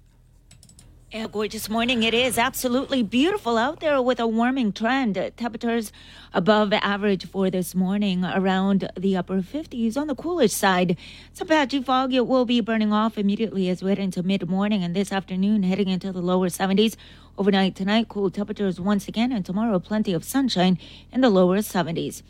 A 1.12 1.26
gorgeous 1.26 1.68
morning. 1.68 2.04
It 2.04 2.14
is 2.14 2.38
absolutely 2.38 3.02
beautiful 3.02 3.58
out 3.58 3.80
there 3.80 4.00
with 4.00 4.20
a 4.20 4.28
warming 4.28 4.72
trend. 4.72 5.16
Temperatures 5.36 5.90
above 6.32 6.72
average 6.72 7.26
for 7.26 7.50
this 7.50 7.74
morning, 7.74 8.24
around 8.24 8.88
the 8.96 9.16
upper 9.16 9.42
50s. 9.42 9.96
On 9.96 10.06
the 10.06 10.14
coolest 10.14 10.56
side, 10.56 10.96
some 11.32 11.48
patchy 11.48 11.82
fog. 11.82 12.14
It 12.14 12.28
will 12.28 12.44
be 12.44 12.60
burning 12.60 12.92
off 12.92 13.18
immediately 13.18 13.68
as 13.68 13.82
we 13.82 13.90
head 13.90 13.98
into 13.98 14.22
mid 14.22 14.48
morning 14.48 14.84
and 14.84 14.94
this 14.94 15.10
afternoon, 15.10 15.64
heading 15.64 15.88
into 15.88 16.12
the 16.12 16.22
lower 16.22 16.48
70s. 16.48 16.94
Overnight 17.36 17.74
tonight, 17.74 18.08
cool 18.08 18.30
temperatures 18.30 18.80
once 18.80 19.08
again, 19.08 19.32
and 19.32 19.44
tomorrow, 19.44 19.80
plenty 19.80 20.12
of 20.12 20.22
sunshine 20.22 20.78
in 21.10 21.22
the 21.22 21.30
lower 21.30 21.58
70s. 21.58 22.22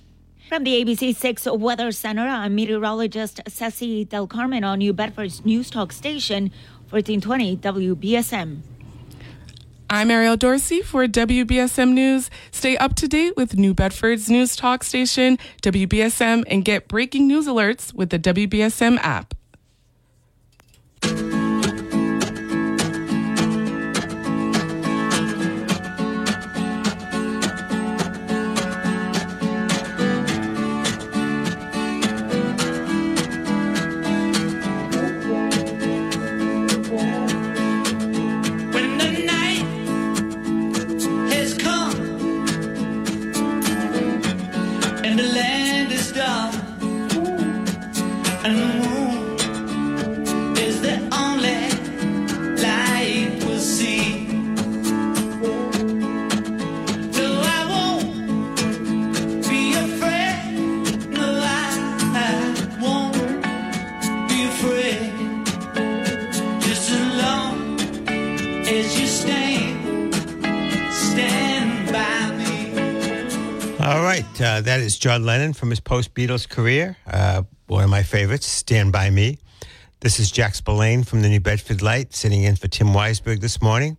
From 0.51 0.65
the 0.65 0.85
ABC 0.85 1.15
6 1.15 1.47
Weather 1.47 1.93
Center, 1.93 2.27
I'm 2.27 2.57
meteorologist 2.57 3.41
Cecy 3.45 4.09
Del 4.09 4.27
Carmen 4.27 4.65
on 4.65 4.81
New 4.81 4.93
Bedford's 4.93 5.45
News 5.45 5.71
Talk 5.71 5.93
Station, 5.93 6.51
1420 6.89 7.57
WBSM. 7.59 8.59
I'm 9.89 10.11
Ariel 10.11 10.37
Dorsey 10.37 10.83
for 10.83 11.07
WBSM 11.07 11.93
News. 11.93 12.31
Stay 12.51 12.77
up 12.77 12.97
to 12.97 13.07
date 13.07 13.37
with 13.37 13.57
New 13.57 13.75
Bedford's 13.75 14.29
news 14.29 14.57
talk 14.57 14.83
station, 14.83 15.39
WBSM, 15.63 16.43
and 16.49 16.65
get 16.65 16.89
breaking 16.89 17.29
news 17.29 17.47
alerts 17.47 17.95
with 17.95 18.11
the 18.11 18.19
WBSM 18.19 18.99
app. 18.99 19.35
All 73.81 74.03
right, 74.03 74.25
uh, 74.41 74.61
that 74.61 74.81
is 74.81 74.99
John 74.99 75.25
Lennon 75.25 75.53
from 75.53 75.71
his 75.71 75.81
post 75.81 76.15
Beatles 76.15 76.49
career. 76.49 76.97
Uh, 77.07 77.43
one 77.67 77.85
of 77.85 77.91
my 77.91 78.03
favorites, 78.03 78.47
Stand 78.47 78.93
By 78.93 79.11
Me. 79.11 79.39
This 80.01 80.21
is 80.21 80.31
Jack 80.31 80.55
Spillane 80.55 81.03
from 81.03 81.23
the 81.23 81.29
New 81.29 81.41
Bedford 81.41 81.83
Light, 81.83 82.15
sitting 82.15 82.43
in 82.43 82.57
for 82.57 82.69
Tim 82.69 82.89
Weisberg 82.89 83.41
this 83.41 83.61
morning. 83.61 83.97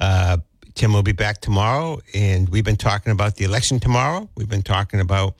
Uh, 0.00 0.38
Tim 0.74 0.92
will 0.92 1.02
be 1.02 1.12
back 1.12 1.40
tomorrow, 1.40 2.00
and 2.14 2.48
we've 2.48 2.64
been 2.64 2.76
talking 2.76 3.12
about 3.12 3.36
the 3.36 3.44
election 3.44 3.80
tomorrow. 3.80 4.28
We've 4.36 4.48
been 4.48 4.62
talking 4.62 5.00
about 5.00 5.34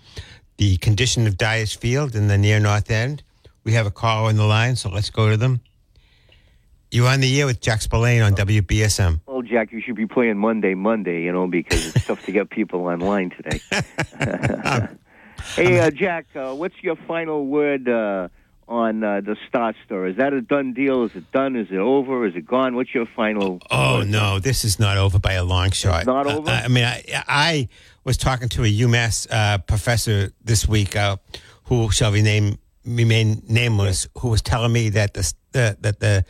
the 0.56 0.76
condition 0.78 1.26
of 1.26 1.36
Dyers 1.36 1.72
Field 1.72 2.16
in 2.16 2.28
the 2.28 2.36
near 2.36 2.60
North 2.60 2.90
End. 2.90 3.22
We 3.64 3.72
have 3.74 3.86
a 3.86 3.90
caller 3.90 4.28
on 4.28 4.36
the 4.36 4.44
line, 4.44 4.76
so 4.76 4.90
let's 4.90 5.10
go 5.10 5.30
to 5.30 5.36
them. 5.36 5.60
You're 6.90 7.08
on 7.08 7.20
the 7.20 7.40
air 7.40 7.46
with 7.46 7.60
Jack 7.60 7.82
Spillane 7.82 8.22
on 8.22 8.34
WBSM. 8.34 9.20
Well, 9.26 9.42
Jack, 9.42 9.72
you 9.72 9.82
should 9.82 9.96
be 9.96 10.06
playing 10.06 10.38
Monday, 10.38 10.74
Monday, 10.74 11.22
you 11.22 11.32
know, 11.32 11.46
because 11.46 11.94
it's 11.94 12.06
tough 12.06 12.24
to 12.24 12.32
get 12.32 12.48
people 12.48 12.86
online 12.86 13.30
today. 13.30 13.60
hey, 15.54 15.80
uh, 15.80 15.90
Jack, 15.90 16.26
uh, 16.34 16.54
what's 16.54 16.76
your 16.82 16.96
final 17.06 17.46
word 17.46 17.90
uh, 17.90 18.28
on 18.66 19.04
uh, 19.04 19.20
the 19.20 19.36
Star 19.48 19.74
Store? 19.84 20.06
Is 20.06 20.16
that 20.16 20.32
a 20.32 20.40
done 20.40 20.72
deal? 20.72 21.04
Is 21.04 21.14
it 21.14 21.30
done? 21.30 21.56
Is 21.56 21.68
it 21.70 21.76
over? 21.76 22.26
Is 22.26 22.34
it 22.34 22.46
gone? 22.46 22.74
What's 22.74 22.94
your 22.94 23.06
final? 23.14 23.60
Oh 23.70 23.98
word? 23.98 24.08
no, 24.08 24.38
this 24.38 24.64
is 24.64 24.78
not 24.78 24.96
over 24.96 25.18
by 25.18 25.34
a 25.34 25.44
long 25.44 25.72
shot. 25.72 26.06
not 26.06 26.26
Uh, 26.26 26.38
over? 26.38 26.50
I 26.50 26.68
mean, 26.68 26.84
I, 26.84 27.04
I 27.28 27.68
was 28.04 28.16
talking 28.16 28.48
to 28.50 28.62
a 28.64 28.72
UMass 28.72 29.26
uh, 29.30 29.58
professor 29.58 30.30
this 30.42 30.66
week, 30.66 30.96
uh, 30.96 31.18
who 31.64 31.90
shall 31.90 32.12
remain 32.12 32.58
remain 32.86 33.42
nameless, 33.46 34.08
who 34.18 34.28
was 34.28 34.40
telling 34.40 34.72
me 34.72 34.88
that 34.88 35.12
the 35.12 35.34
the 35.52 35.76
that 35.80 36.00
the 36.00 36.24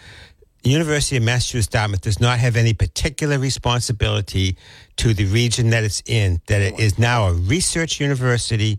University 0.64 1.16
of 1.16 1.22
Massachusetts 1.22 1.68
Dartmouth 1.68 2.00
does 2.00 2.20
not 2.20 2.38
have 2.38 2.56
any 2.56 2.74
particular 2.74 3.38
responsibility 3.38 4.56
to 4.96 5.14
the 5.14 5.24
region 5.26 5.70
that 5.70 5.84
it's 5.84 6.02
in. 6.06 6.40
That 6.46 6.60
it 6.62 6.78
is 6.80 6.98
now 6.98 7.28
a 7.28 7.32
research 7.34 8.00
university. 8.00 8.78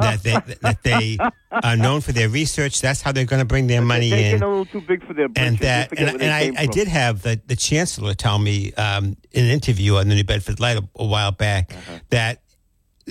That 0.00 0.22
they 0.22 0.32
that 0.62 0.82
they 0.84 1.18
are 1.50 1.76
known 1.76 2.00
for 2.02 2.12
their 2.12 2.28
research. 2.28 2.80
That's 2.80 3.02
how 3.02 3.10
they're 3.10 3.24
going 3.24 3.40
to 3.40 3.44
bring 3.46 3.66
their 3.66 3.82
money 3.82 4.10
They're 4.10 4.36
in 4.36 4.42
a 4.44 4.48
little 4.48 4.64
too 4.64 4.80
big 4.80 5.04
for 5.04 5.12
their 5.12 5.28
britches. 5.28 5.48
and 5.50 5.58
that 5.58 5.90
and, 5.98 6.22
and 6.22 6.30
I, 6.32 6.62
I 6.62 6.66
did 6.66 6.86
have 6.86 7.22
the, 7.22 7.40
the 7.48 7.56
chancellor 7.56 8.14
tell 8.14 8.38
me 8.38 8.72
um, 8.74 9.16
in 9.32 9.44
an 9.44 9.50
interview 9.50 9.96
on 9.96 10.06
the 10.08 10.14
New 10.14 10.22
Bedford 10.22 10.60
Light 10.60 10.76
a, 10.76 10.88
a 10.94 11.04
while 11.04 11.32
back 11.32 11.72
Uh-huh. 11.72 11.98
that 12.10 12.42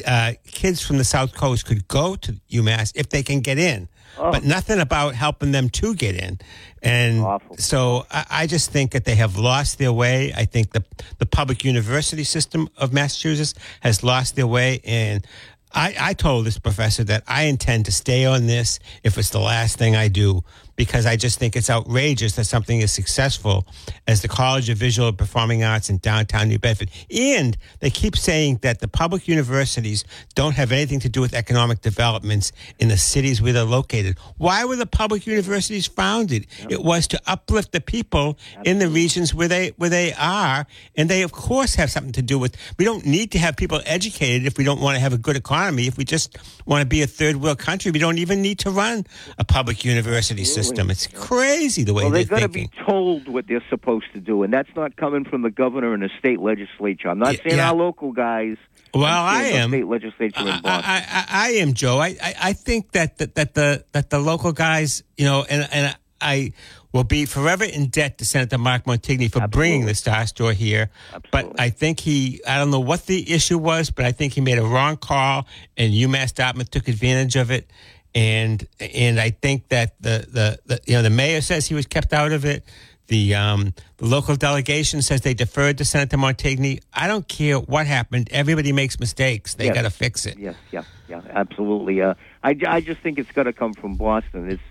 uh, 0.06 0.34
kids 0.46 0.82
from 0.82 0.98
the 0.98 1.04
South 1.04 1.34
Coast 1.34 1.66
could 1.66 1.88
go 1.88 2.16
to 2.16 2.34
UMass 2.52 2.92
if 2.96 3.10
they 3.10 3.24
can 3.24 3.42
get 3.42 3.58
in, 3.58 3.88
but 4.18 4.44
nothing 4.44 4.80
about 4.80 5.16
helping 5.16 5.52
them 5.52 5.70
to 5.70 5.96
get 5.96 6.16
in. 6.16 6.40
And 6.82 7.22
Awful. 7.22 7.58
so 7.58 8.06
I, 8.12 8.26
I 8.30 8.48
just 8.48 8.72
think 8.72 8.92
that 8.92 9.06
they 9.06 9.16
have 9.16 9.38
lost 9.38 9.78
their 9.78 9.94
way. 9.94 10.34
I 10.36 10.46
think 10.46 10.72
the 10.72 10.84
the 11.18 11.26
public 11.26 11.64
university 11.64 12.24
system 12.24 12.70
of 12.78 12.94
Massachusetts 12.94 13.54
has 13.82 14.04
lost 14.04 14.36
their 14.36 14.48
way, 14.48 14.80
and 14.84 15.26
I, 15.74 15.96
I 16.00 16.14
told 16.14 16.46
this 16.46 16.60
professor 16.60 17.04
that 17.06 17.24
I 17.28 17.44
intend 17.44 17.86
to 17.86 17.92
stay 17.92 18.26
on 18.26 18.48
this 18.48 18.80
if 19.04 19.18
it's 19.18 19.30
the 19.30 19.40
last 19.40 19.78
thing 19.78 19.96
I 19.96 20.08
do 20.08 20.44
because 20.78 21.06
I 21.06 21.18
just 21.18 21.40
think 21.40 21.56
it's 21.56 21.70
outrageous 21.70 22.36
that 22.36 22.46
something 22.46 22.82
as 22.82 22.94
successful 22.94 23.66
as 24.08 24.22
the 24.22 24.28
College 24.30 24.70
of 24.70 24.78
Visual 24.78 25.10
and 25.10 25.18
Performing 25.18 25.64
Arts 25.64 25.90
in 25.90 25.98
downtown 25.98 26.48
New 26.48 26.60
Bedford. 26.60 26.90
And 27.14 27.58
they 27.80 27.90
keep 27.90 28.16
saying 28.16 28.60
that 28.62 28.80
the 28.80 28.88
public 28.88 29.28
universities 29.28 30.06
don't 30.36 30.54
have 30.54 30.72
anything 30.72 31.00
to 31.02 31.10
do 31.10 31.20
with 31.20 31.34
economic 31.34 31.82
developments 31.82 32.52
in 32.80 32.88
the 32.88 32.98
cities 32.98 33.42
where 33.42 33.52
they're 33.52 33.64
located. 33.64 34.18
Why 34.38 34.64
were 34.66 34.76
the 34.76 34.86
public 34.86 35.26
universities 35.26 35.88
founded? 35.88 36.46
It 36.70 36.84
was 36.84 37.08
to 37.08 37.22
uplift 37.26 37.72
the 37.72 37.82
people 37.82 38.38
in 38.64 38.78
the 38.78 38.88
regions 38.88 39.34
where 39.34 39.48
they 39.48 39.70
where 39.78 39.90
they 39.90 40.14
are, 40.14 40.68
and 40.96 41.10
they 41.10 41.24
of 41.24 41.32
course 41.32 41.76
have 41.76 41.90
something 41.90 42.14
to 42.14 42.22
do 42.22 42.38
with. 42.38 42.56
We 42.78 42.86
don't 42.86 43.06
need 43.06 43.32
to 43.32 43.40
have 43.40 43.58
people 43.58 43.82
educated 43.86 44.46
if 44.46 44.60
we 44.60 44.64
don't 44.64 44.80
want 44.80 44.96
to 44.96 45.00
have 45.00 45.14
a 45.14 45.18
good 45.18 45.36
economy. 45.36 45.88
If 45.88 45.98
we 45.98 46.06
just 46.06 46.38
want 46.68 46.82
to 46.82 46.86
be 46.86 47.02
a 47.02 47.08
third 47.08 47.38
world 47.38 47.58
country, 47.58 47.90
we 47.90 48.00
don't 48.00 48.20
even 48.20 48.44
need 48.44 48.60
to 48.60 48.70
run 48.70 49.08
a 49.40 49.44
public 49.44 49.84
university 49.84 50.44
system. 50.44 50.67
It's 50.72 51.08
crazy 51.08 51.84
the 51.84 51.94
way 51.94 52.04
Well, 52.04 52.12
they're 52.12 52.22
they've 52.22 52.30
got 52.30 52.40
to 52.42 52.50
be 52.50 52.70
told 52.88 53.28
what 53.28 53.48
they're 53.48 53.64
supposed 53.70 54.06
to 54.14 54.20
do, 54.20 54.44
and 54.44 54.54
that's 54.54 54.70
not 54.76 54.96
coming 54.96 55.26
from 55.26 55.42
the 55.42 55.52
governor 55.52 55.94
and 55.94 56.04
the 56.04 56.10
state 56.20 56.40
legislature. 56.40 57.10
I'm 57.10 57.20
not 57.20 57.34
Yeah, 57.34 57.40
saying 57.44 57.58
yeah. 57.58 57.70
our 57.70 57.76
local 57.76 58.12
guys. 58.12 58.58
Well, 58.94 59.06
I 59.06 59.44
am. 59.44 59.70
State 59.70 59.88
legislature 59.88 60.34
I. 60.38 60.62
I, 60.64 61.06
I, 61.10 61.26
I 61.30 61.50
am 61.62 61.74
Joe. 61.74 62.00
I, 62.00 62.16
I, 62.22 62.36
I 62.42 62.54
think 62.54 62.92
that, 62.94 63.18
that 63.18 63.36
that 63.36 63.54
the 63.54 63.86
that 63.92 64.10
the 64.10 64.20
local 64.20 64.54
guys, 64.54 65.04
you 65.18 65.26
know, 65.26 65.46
and 65.50 65.68
and 65.72 65.96
I 66.20 66.54
will 66.94 67.04
be 67.04 67.26
forever 67.26 67.64
in 67.64 67.88
debt 67.88 68.18
to 68.18 68.26
Senator 68.26 68.58
Mark 68.58 68.86
Montigny 68.86 69.32
for 69.32 69.48
bringing 69.48 69.86
the 69.86 69.94
Star 69.94 70.26
Store 70.26 70.54
here. 70.54 70.90
Absolutely. 71.14 71.52
But 71.54 71.60
I 71.62 71.70
think 71.70 72.00
he, 72.00 72.42
I 72.48 72.58
don't 72.58 72.72
know 72.72 72.80
what 72.80 73.06
the 73.06 73.32
issue 73.32 73.58
was, 73.60 73.92
but 73.92 74.06
I 74.06 74.14
think 74.14 74.34
he 74.34 74.42
made 74.42 74.58
a 74.58 74.64
wrong 74.66 74.98
call, 74.98 75.46
and 75.76 75.94
UMass 75.94 76.34
Dartmouth 76.34 76.72
took 76.72 76.88
advantage 76.88 77.36
of 77.36 77.52
it. 77.52 77.70
And 78.16 78.66
and 78.80 79.20
I 79.20 79.30
think 79.30 79.70
that 79.70 80.02
the, 80.02 80.26
the, 80.30 80.60
the 80.66 80.82
you 80.88 80.94
know 80.94 81.02
the 81.04 81.10
mayor 81.10 81.42
says 81.42 81.68
he 81.68 81.76
was 81.76 81.86
kept 81.86 82.14
out 82.14 82.32
of 82.32 82.46
it. 82.46 82.64
The, 83.08 83.36
um, 83.36 83.74
the 83.96 84.06
local 84.06 84.36
delegation 84.36 85.02
says 85.02 85.22
they 85.22 85.34
deferred 85.34 85.78
to 85.78 85.86
Senator 85.86 86.18
Montigny. 86.18 86.82
I 86.94 87.08
don't 87.08 87.26
care 87.26 87.56
what 87.56 87.88
happened. 87.88 88.28
Everybody 88.34 88.74
makes 88.74 89.00
mistakes. 89.00 89.54
They 89.54 89.68
Yes. 89.68 89.76
got 89.76 89.82
to 89.84 89.90
fix 89.90 90.26
it. 90.26 90.38
Yes, 90.38 90.56
yeah, 90.74 90.84
yeah, 91.08 91.22
absolutely. 91.30 92.02
Uh, 92.02 92.16
I, 92.44 92.58
I 92.68 92.82
just 92.82 93.00
think 93.00 93.18
it's 93.18 93.32
got 93.32 93.44
to 93.44 93.54
come 93.54 93.74
from 93.74 93.96
Boston. 93.96 94.52
It's, 94.52 94.62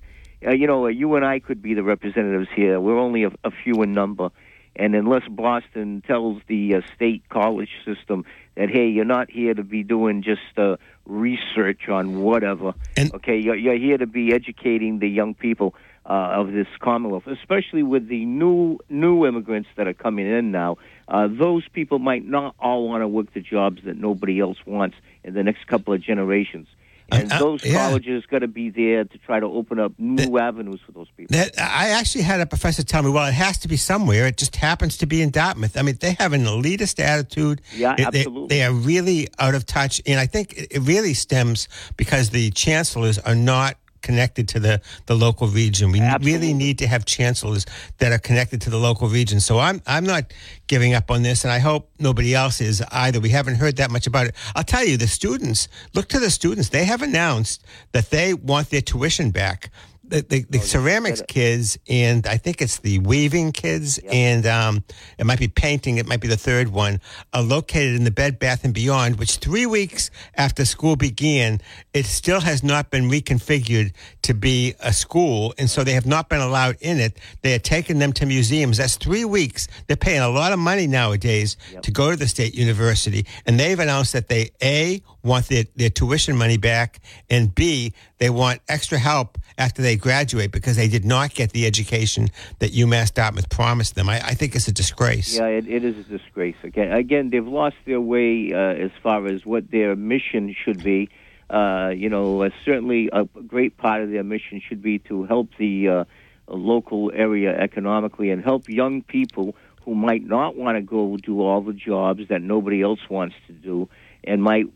uh, 0.47 0.51
you 0.51 0.67
know, 0.67 0.85
uh, 0.85 0.89
you 0.89 1.15
and 1.15 1.25
I 1.25 1.39
could 1.39 1.63
be 1.63 1.73
the 1.73 1.83
representatives 1.83 2.49
here. 2.55 2.79
We're 2.79 2.99
only 2.99 3.25
a, 3.25 3.31
a 3.43 3.51
few 3.51 3.81
in 3.83 3.93
number, 3.93 4.29
and 4.77 4.95
unless 4.95 5.27
Boston 5.29 6.03
tells 6.07 6.41
the 6.47 6.77
uh, 6.77 6.81
state 6.95 7.29
college 7.29 7.71
system 7.85 8.25
that 8.55 8.71
hey, 8.71 8.89
you're 8.89 9.05
not 9.05 9.31
here 9.31 9.55
to 9.55 9.65
be 9.65 9.83
doing 9.83 10.23
just 10.23 10.59
uh, 10.59 10.77
research 11.07 11.89
on 11.89 12.21
whatever. 12.21 12.75
And- 12.97 13.13
okay, 13.15 13.39
you're, 13.39 13.57
you're 13.57 13.79
here 13.79 13.99
to 13.99 14.07
be 14.07 14.33
educating 14.33 14.99
the 14.99 15.09
young 15.09 15.35
people. 15.35 15.75
Uh, 16.09 16.35
of 16.39 16.53
this 16.53 16.69
Commonwealth, 16.79 17.27
especially 17.27 17.83
with 17.83 18.07
the 18.07 18.25
new 18.25 18.79
new 18.89 19.27
immigrants 19.27 19.69
that 19.75 19.89
are 19.89 19.93
coming 19.93 20.25
in 20.25 20.53
now, 20.53 20.77
uh, 21.09 21.27
those 21.27 21.67
people 21.73 21.99
might 21.99 22.25
not 22.25 22.55
all 22.61 22.89
want 22.89 23.03
to 23.03 23.09
work 23.09 23.35
the 23.35 23.41
jobs 23.41 23.83
that 23.87 23.97
nobody 23.97 24.39
else 24.39 24.57
wants 24.65 24.97
in 25.25 25.35
the 25.35 25.43
next 25.43 25.67
couple 25.67 25.93
of 25.93 26.01
generations. 26.01 26.69
And 27.13 27.31
Uh, 27.33 27.39
those 27.39 27.65
yeah. 27.65 27.75
colleges 27.75 28.25
got 28.27 28.41
to 28.41 28.49
be 28.49 28.69
there 28.71 29.05
to 29.05 29.19
try 29.19 29.39
to 29.39 29.47
open 29.47 29.79
up 29.79 29.93
new 29.99 30.39
avenues 30.39 30.81
for 30.85 30.91
those 30.93 31.07
people. 31.17 31.37
That 31.37 31.53
I 31.59 31.91
actually 31.91 32.23
had 32.25 32.41
a 32.41 32.47
professor 32.47 32.83
tell 32.83 33.03
me, 33.03 33.11
well, 33.11 33.27
it 33.27 33.35
has 33.35 33.59
to 33.59 33.69
be 33.69 33.77
somewhere. 33.77 34.27
It 34.27 34.37
just 34.37 34.57
happens 34.57 34.97
to 34.99 35.07
be 35.07 35.23
in 35.23 35.31
Dartmouth. 35.31 35.77
I 35.77 35.83
mean, 35.83 35.97
they 36.01 36.15
have 36.19 36.33
an 36.33 36.45
elitist 36.45 36.99
attitude. 36.99 37.61
Yeah, 37.77 37.95
They- 37.97 38.03
they- 38.11 38.19
absolutely. 38.21 38.49
They, 38.49 38.63
are 38.65 38.73
really 38.73 39.29
out 39.39 39.55
of 39.55 39.67
touch, 39.67 40.03
and 40.07 40.19
I 40.19 40.27
think 40.27 40.55
it 40.55 40.67
it 40.73 40.81
really 40.81 41.15
stems 41.15 41.69
because 41.97 42.31
the 42.31 42.51
chancellors 42.51 43.19
are 43.21 43.35
not 43.37 43.77
connected 44.07 44.49
to 44.49 44.61
the, 44.61 44.81
the 45.07 45.15
local 45.15 45.49
region. 45.49 45.91
We 45.91 46.01
Absolutely. 46.01 46.33
really 46.33 46.55
need 46.55 46.79
to 46.79 46.87
have 46.87 47.05
chancellors 47.05 47.67
that 47.99 48.13
are 48.13 48.19
connected 48.19 48.61
to 48.63 48.71
the 48.71 48.79
local 48.79 49.09
region. 49.09 49.41
So 49.41 49.59
I'm 49.59 49.83
I'm 49.87 50.05
not 50.05 50.33
giving 50.69 50.95
up 50.95 51.11
on 51.11 51.23
this, 51.23 51.45
and 51.45 51.53
I 51.53 51.59
hope 51.59 51.91
nobody 51.99 52.35
else 52.35 52.61
is 52.61 52.83
either. 52.93 53.19
We 53.21 53.31
haven't 53.31 53.57
heard 53.57 53.77
that 53.77 53.91
much 53.91 54.07
about 54.07 54.27
it. 54.29 54.35
I'll 54.55 54.65
tell 54.65 54.85
you, 54.85 54.97
the 54.97 55.09
students 55.09 55.69
look 55.95 56.09
to 56.09 56.21
the 56.21 56.31
students. 56.31 56.69
They 56.69 56.85
have 56.85 57.03
announced 57.03 57.65
that 57.93 58.11
they 58.11 58.33
want 58.33 58.71
their 58.71 58.81
tuition 58.81 59.31
back. 59.33 59.71
The, 60.09 60.23
the, 60.23 60.47
the 60.49 60.61
ceramics 60.61 61.23
kids 61.27 61.79
and 61.89 62.27
I 62.29 62.37
think 62.37 62.63
it's 62.63 62.79
the 62.79 63.01
weaving 63.01 63.51
kids 63.51 63.99
and 64.09 64.47
um, 64.47 64.85
it 65.19 65.27
might 65.27 65.41
be 65.41 65.49
painting. 65.49 65.99
It 65.99 66.07
might 66.07 66.21
be 66.21 66.29
the 66.29 66.37
third 66.37 66.69
one 66.69 67.01
are 67.33 67.43
located 67.43 67.97
in 67.97 68.05
the 68.05 68.13
Bed 68.13 68.39
Bath 68.39 68.65
and 68.65 68.73
Beyond, 68.73 69.19
which 69.19 69.39
three 69.39 69.67
weeks 69.67 70.11
after 70.37 70.65
school 70.65 70.95
began, 70.95 71.61
it 71.93 72.07
still 72.07 72.41
has 72.41 72.63
not 72.63 72.91
been 72.91 73.11
reconfigured 73.11 73.93
to 74.23 74.35
be 74.35 74.75
a 74.81 74.93
school, 74.93 75.55
and 75.59 75.69
so 75.69 75.83
they 75.83 75.93
have 75.93 76.07
not 76.07 76.29
been 76.29 76.41
allowed 76.41 76.77
in 76.81 76.99
it. 77.01 77.19
They 77.43 77.55
are 77.55 77.61
taking 77.61 77.99
them 77.99 78.13
to 78.15 78.27
museums. 78.27 78.77
That's 78.79 78.97
three 78.97 79.25
weeks. 79.25 79.67
They're 79.87 79.97
paying 79.97 80.23
a 80.23 80.29
lot 80.29 80.53
of 80.53 80.59
money 80.59 80.87
nowadays 80.87 81.57
to 81.83 81.91
go 81.91 82.11
to 82.11 82.17
the 82.17 82.29
state 82.29 82.55
university, 82.55 83.27
and 83.45 83.59
they've 83.59 83.79
announced 83.79 84.13
that 84.13 84.29
they 84.29 84.51
a 84.63 85.03
want 85.27 85.49
their, 85.49 85.65
their 85.75 85.91
tuition 85.91 86.37
money 86.37 86.57
back, 86.57 87.01
and 87.29 87.55
b 87.55 87.93
they 88.19 88.31
want 88.31 88.61
extra 88.69 88.99
help 88.99 89.39
after 89.59 89.83
they 89.83 89.97
graduate 89.97 90.53
because 90.53 90.77
they 90.77 90.89
did 90.89 91.05
not 91.05 91.35
get 91.35 91.53
the 91.53 91.67
education 91.67 92.29
that 92.59 92.73
UMass 92.73 93.13
Dartmouth 93.13 93.49
promised 93.49 93.95
them. 93.95 94.09
I, 94.09 94.17
I 94.17 94.35
think 94.35 94.55
it's 94.55 94.69
a 94.69 94.73
disgrace. 94.73 95.37
Yeah, 95.37 95.47
it, 95.47 95.69
it 95.69 95.85
is 95.85 95.99
a 95.99 96.03
disgrace. 96.05 96.57
Again, 96.63 96.93
again, 96.93 97.31
they've 97.31 97.47
lost 97.47 97.77
their 97.85 98.01
way 98.01 98.53
uh, 98.53 98.57
as 98.57 98.91
far 99.03 99.27
as 99.27 99.45
what 99.45 99.71
their 99.71 99.97
mission 99.97 100.55
should 100.65 100.83
be. 100.83 101.09
Uh, 101.49 101.93
you 101.95 102.09
know, 102.09 102.43
uh, 102.43 102.51
certainly 102.65 103.09
a 103.13 103.25
great 103.25 103.77
part 103.77 104.03
of 104.03 104.11
their 104.11 104.25
mission 104.25 104.61
should 104.67 104.83
be 104.83 104.99
to 104.99 105.25
help 105.25 105.49
the 105.59 105.89
uh, 105.89 106.05
local 106.49 107.13
area 107.15 107.57
economically 107.57 108.31
and 108.31 108.43
help 108.43 108.69
young 108.69 109.03
people 109.03 109.55
who 109.85 109.95
might 109.95 110.25
not 110.25 110.57
want 110.57 110.77
to 110.77 110.83
go 110.83 111.17
do 111.17 111.41
all 111.41 111.61
the 111.61 111.73
jobs 111.73 112.23
that 112.29 112.43
nobody 112.43 112.83
else 112.83 112.99
wants 113.09 113.37
to 113.47 113.53
do 113.53 113.89
and 114.25 114.43
might 114.43 114.67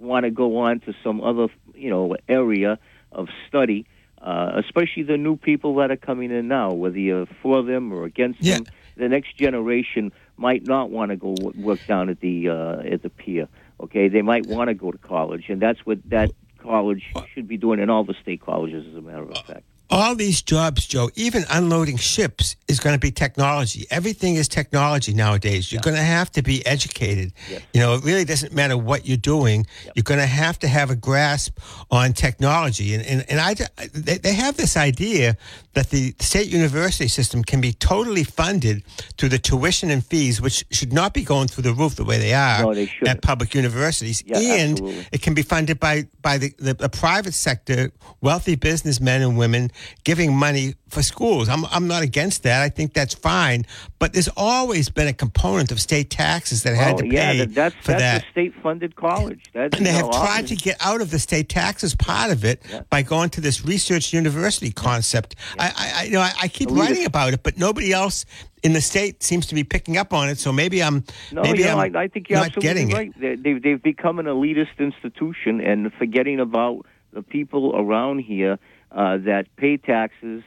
want 0.00 0.24
to 0.24 0.30
go 0.30 0.58
on 0.58 0.80
to 0.80 0.94
some 1.04 1.20
other, 1.20 1.48
you 1.74 1.90
know, 1.90 2.16
area 2.28 2.78
of 3.12 3.28
study. 3.48 3.86
Uh, 4.22 4.60
especially 4.62 5.02
the 5.02 5.16
new 5.16 5.34
people 5.34 5.76
that 5.76 5.90
are 5.90 5.96
coming 5.96 6.30
in 6.30 6.46
now, 6.46 6.70
whether 6.74 6.98
you're 6.98 7.24
for 7.42 7.62
them 7.62 7.90
or 7.90 8.04
against 8.04 8.38
Yeah. 8.42 8.56
them 8.56 8.66
the 8.96 9.08
next 9.08 9.34
generation 9.38 10.12
might 10.36 10.66
not 10.66 10.90
want 10.90 11.10
to 11.10 11.16
go 11.16 11.34
work 11.56 11.80
down 11.86 12.10
at 12.10 12.20
the 12.20 12.50
uh, 12.50 12.80
at 12.80 13.02
the 13.02 13.08
pier. 13.08 13.48
Okay, 13.80 14.08
they 14.08 14.20
might 14.20 14.46
want 14.46 14.68
to 14.68 14.74
go 14.74 14.92
to 14.92 14.98
college, 14.98 15.46
and 15.48 15.60
that's 15.60 15.80
what 15.86 15.98
that 16.10 16.30
college 16.58 17.02
should 17.32 17.48
be 17.48 17.56
doing, 17.56 17.80
and 17.80 17.90
all 17.90 18.04
the 18.04 18.14
state 18.20 18.42
colleges, 18.42 18.86
as 18.86 18.94
a 18.94 19.00
matter 19.00 19.22
of 19.22 19.38
fact. 19.46 19.62
All 19.90 20.14
these 20.14 20.40
jobs, 20.40 20.86
Joe, 20.86 21.10
even 21.16 21.44
unloading 21.50 21.96
ships 21.96 22.56
is 22.68 22.78
going 22.78 22.94
to 22.94 23.00
be 23.00 23.10
technology. 23.10 23.86
Everything 23.90 24.36
is 24.36 24.46
technology 24.48 25.12
nowadays. 25.12 25.72
You're 25.72 25.82
going 25.82 25.96
to 25.96 26.02
have 26.02 26.30
to 26.32 26.42
be 26.42 26.64
educated. 26.64 27.32
You 27.74 27.80
know, 27.80 27.94
it 27.94 28.04
really 28.04 28.24
doesn't 28.24 28.52
matter 28.52 28.78
what 28.78 29.06
you're 29.06 29.16
doing. 29.16 29.66
You're 29.94 30.04
going 30.04 30.20
to 30.20 30.26
have 30.26 30.58
to 30.60 30.68
have 30.68 30.90
a 30.90 30.96
grasp 30.96 31.58
on 31.90 32.12
technology. 32.12 32.94
And, 32.94 33.04
and, 33.04 33.24
and 33.28 33.40
I, 33.40 33.54
they, 33.92 34.18
they 34.18 34.32
have 34.34 34.56
this 34.56 34.76
idea 34.76 35.36
that 35.74 35.90
the 35.90 36.14
state 36.18 36.48
university 36.48 37.08
system 37.08 37.42
can 37.42 37.60
be 37.60 37.72
totally 37.72 38.24
funded 38.24 38.84
through 39.16 39.28
the 39.28 39.38
tuition 39.38 39.90
and 39.90 40.04
fees, 40.04 40.40
which 40.40 40.64
should 40.70 40.92
not 40.92 41.14
be 41.14 41.22
going 41.22 41.48
through 41.48 41.62
the 41.62 41.72
roof 41.72 41.96
the 41.96 42.04
way 42.04 42.18
they 42.18 42.34
are 42.34 42.62
No, 42.62 42.74
they 42.74 42.90
at 43.06 43.22
public 43.22 43.54
universities. 43.54 44.22
Yeah, 44.26 44.38
and 44.38 44.72
absolutely. 44.72 45.06
it 45.12 45.22
can 45.22 45.34
be 45.34 45.42
funded 45.42 45.78
by 45.78 46.06
by 46.22 46.38
the, 46.38 46.52
the, 46.58 46.74
the 46.74 46.88
private 46.88 47.34
sector, 47.34 47.92
wealthy 48.20 48.56
businessmen 48.56 49.22
and 49.22 49.38
women 49.38 49.70
giving 50.04 50.34
money 50.36 50.74
for 50.88 51.02
schools. 51.02 51.48
I'm 51.48 51.64
I'm 51.66 51.86
not 51.86 52.02
against 52.02 52.42
that. 52.42 52.62
I 52.62 52.68
think 52.68 52.94
that's 52.94 53.14
fine. 53.14 53.64
But 53.98 54.12
there's 54.12 54.28
always 54.36 54.88
been 54.88 55.08
a 55.08 55.12
component 55.12 55.70
of 55.70 55.80
state 55.80 56.10
taxes 56.10 56.62
that 56.64 56.74
had 56.74 56.94
Oh, 56.94 56.98
to 56.98 57.06
yeah, 57.06 57.32
pay 57.32 57.38
that, 57.38 57.54
that's 57.54 57.74
for 57.76 57.92
that's 57.92 58.00
that. 58.02 58.24
a 58.24 58.30
state-funded 58.32 58.96
college. 58.96 59.44
That's, 59.52 59.76
and 59.76 59.86
they 59.86 59.92
have 59.92 60.10
tried 60.10 60.46
to 60.48 60.56
get 60.56 60.76
out 60.80 61.00
of 61.00 61.10
the 61.10 61.18
state 61.18 61.48
taxes 61.48 61.94
part 61.94 62.30
of 62.30 62.44
it 62.44 62.62
Yeah. 62.70 62.82
by 62.90 63.02
going 63.02 63.30
to 63.30 63.40
this 63.40 63.64
research 63.64 64.12
university 64.12 64.72
concept. 64.72 65.36
I, 65.58 65.66
I, 65.76 66.00
I, 66.00 66.04
you 66.04 66.12
know, 66.12 66.20
I, 66.20 66.32
I 66.42 66.48
keep 66.48 66.68
Elitist. 66.70 66.78
writing 66.80 67.04
about 67.06 67.34
it, 67.34 67.42
but 67.42 67.58
nobody 67.58 67.92
else 67.92 68.24
in 68.62 68.72
the 68.72 68.80
state 68.80 69.22
seems 69.22 69.46
to 69.46 69.54
be 69.54 69.64
picking 69.64 69.96
up 69.96 70.12
on 70.12 70.28
it. 70.28 70.38
So 70.38 70.52
maybe 70.52 70.82
I'm 70.82 71.04
No, 71.32 71.42
maybe 71.42 71.60
you 71.60 71.64
know, 71.66 71.78
I'm 71.78 71.96
I, 71.96 72.00
I 72.02 72.08
think 72.08 72.28
you're 72.28 72.38
not 72.38 72.48
absolutely 72.48 72.68
getting 72.68 72.90
it. 72.90 72.94
right. 72.94 73.20
They, 73.20 73.36
they've, 73.36 73.62
they've 73.62 73.82
become 73.82 74.18
an 74.18 74.26
elitist 74.26 74.78
institution 74.78 75.60
and 75.60 75.92
forgetting 75.94 76.40
about 76.40 76.84
the 77.12 77.22
people 77.22 77.74
around 77.76 78.20
here 78.20 78.58
Uh, 78.92 79.18
that 79.18 79.46
pay 79.56 79.76
taxes 79.76 80.42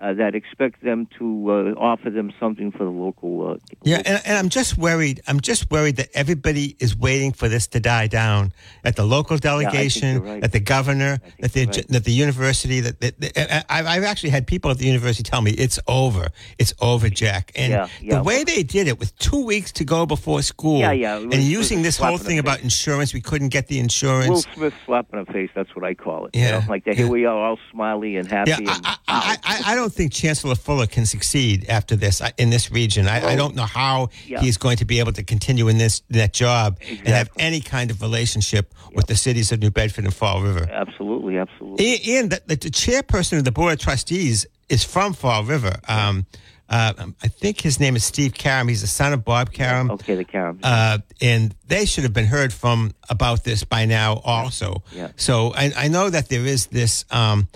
uh, 0.00 0.14
that 0.14 0.34
expect 0.34 0.82
them 0.82 1.08
to 1.18 1.50
uh, 1.50 1.80
offer 1.80 2.10
them 2.10 2.32
something 2.38 2.70
for 2.72 2.84
the 2.84 2.90
local. 2.90 3.50
Uh, 3.50 3.56
Yeah, 3.82 3.96
local- 3.98 4.12
and, 4.12 4.26
and 4.26 4.38
I'm 4.38 4.48
just 4.48 4.78
worried. 4.78 5.20
I'm 5.26 5.40
just 5.40 5.70
worried 5.70 5.96
that 5.96 6.08
everybody 6.14 6.76
is 6.78 6.96
waiting 6.96 7.32
for 7.32 7.48
this 7.48 7.66
to 7.68 7.80
die 7.80 8.06
down 8.06 8.52
at 8.84 8.96
the 8.96 9.04
local 9.04 9.36
delegation, 9.38 10.16
you're 10.16 10.22
right. 10.34 10.44
at 10.44 10.52
the 10.52 10.60
governor, 10.60 11.18
at 11.42 11.52
the 11.52 11.66
right. 11.66 11.94
at 11.96 12.04
the 12.04 12.12
university. 12.12 12.80
That, 12.80 13.00
that, 13.00 13.20
that- 13.20 13.38
I- 13.70 13.78
I've, 13.78 13.86
I've 13.86 14.04
actually 14.04 14.30
had 14.30 14.46
people 14.46 14.70
at 14.70 14.78
the 14.78 14.86
university 14.86 15.22
tell 15.28 15.42
me 15.42 15.50
it's 15.52 15.78
over. 15.86 16.28
It's 16.58 16.72
over, 16.80 17.08
Jack. 17.08 17.52
And 17.56 17.72
Yeah, 17.72 17.88
yeah. 18.00 18.16
the 18.18 18.22
way 18.22 18.44
they 18.44 18.62
did 18.62 18.88
it 18.88 18.98
with 18.98 19.16
two 19.18 19.44
weeks 19.44 19.72
to 19.72 19.84
go 19.84 20.06
before 20.06 20.42
school, 20.42 20.78
Yeah, 20.80 20.92
yeah, 20.92 21.18
it 21.18 21.24
and 21.34 21.42
using 21.42 21.82
this 21.82 21.96
whole 21.96 22.18
thing 22.18 22.38
about 22.38 22.60
insurance, 22.62 23.12
we 23.12 23.20
couldn't 23.20 23.48
get 23.48 23.66
the 23.68 23.78
insurance. 23.78 24.28
Will 24.28 24.54
Smith 24.54 24.74
slap 24.86 25.06
in 25.12 25.18
the 25.24 25.32
face. 25.32 25.50
That's 25.54 25.74
what 25.74 25.84
I 25.84 25.94
call 25.94 26.26
it. 26.26 26.30
Yeah, 26.36 26.44
You 26.46 26.52
know, 26.60 26.66
like 26.68 26.84
that. 26.84 26.94
Here 26.96 27.06
yeah. 27.06 27.10
we 27.10 27.24
are, 27.24 27.36
all 27.36 27.58
smiley 27.72 28.16
and 28.16 28.26
happy. 28.30 28.50
Yeah, 28.50 28.56
and, 28.58 28.68
I, 28.70 28.96
I, 29.08 29.36
I, 29.44 29.72
I 29.72 29.74
don't 29.74 29.87
think 29.92 30.12
Chancellor 30.12 30.54
Fuller 30.54 30.86
can 30.86 31.06
succeed 31.06 31.66
after 31.68 31.96
this 31.96 32.20
uh, 32.20 32.30
in 32.38 32.50
this 32.50 32.70
region. 32.70 33.06
I, 33.08 33.32
I 33.32 33.36
don't 33.36 33.54
know 33.54 33.64
how 33.66 34.08
Yeah. 34.26 34.40
he's 34.40 34.56
going 34.58 34.76
to 34.78 34.84
be 34.84 34.98
able 35.00 35.12
to 35.12 35.22
continue 35.22 35.68
in 35.68 35.78
this 35.78 36.02
that 36.10 36.32
job 36.32 36.78
and 36.88 37.08
have 37.08 37.30
any 37.38 37.60
kind 37.60 37.90
of 37.90 38.00
relationship 38.02 38.74
with 38.94 39.06
the 39.06 39.16
cities 39.16 39.52
of 39.52 39.60
New 39.60 39.70
Bedford 39.70 40.04
and 40.04 40.14
Fall 40.14 40.42
River. 40.42 40.68
absolutely, 40.70 41.38
absolutely. 41.38 42.16
And, 42.16 42.30
the, 42.30 42.40
the, 42.46 42.56
the 42.56 42.70
chairperson 42.70 43.38
of 43.38 43.44
the 43.44 43.52
board 43.52 43.72
of 43.74 43.78
trustees 43.78 44.46
is 44.68 44.84
from 44.84 45.12
Fall 45.14 45.44
River. 45.44 45.74
Um, 45.88 46.26
uh, 46.70 46.92
I 47.22 47.28
think 47.28 47.62
his 47.62 47.80
name 47.80 47.96
is 47.96 48.04
Steve 48.04 48.34
Karam. 48.34 48.68
He's 48.68 48.82
the 48.82 48.86
son 48.86 49.14
of 49.14 49.24
Bob 49.24 49.52
Karam. 49.52 49.90
okay, 49.92 50.16
the 50.16 50.24
Karams. 50.24 50.60
Uh, 50.62 50.98
and 51.20 51.54
they 51.66 51.86
should 51.86 52.04
have 52.04 52.12
been 52.12 52.26
heard 52.26 52.52
from 52.52 52.92
about 53.08 53.42
this 53.42 53.64
by 53.64 53.86
now 53.86 54.20
also. 54.22 54.82
Yeah. 54.92 55.08
So 55.16 55.54
I, 55.54 55.72
I 55.74 55.88
know 55.88 56.10
that 56.10 56.28
there 56.28 56.44
is 56.44 56.66
this 56.66 57.06
um, 57.10 57.48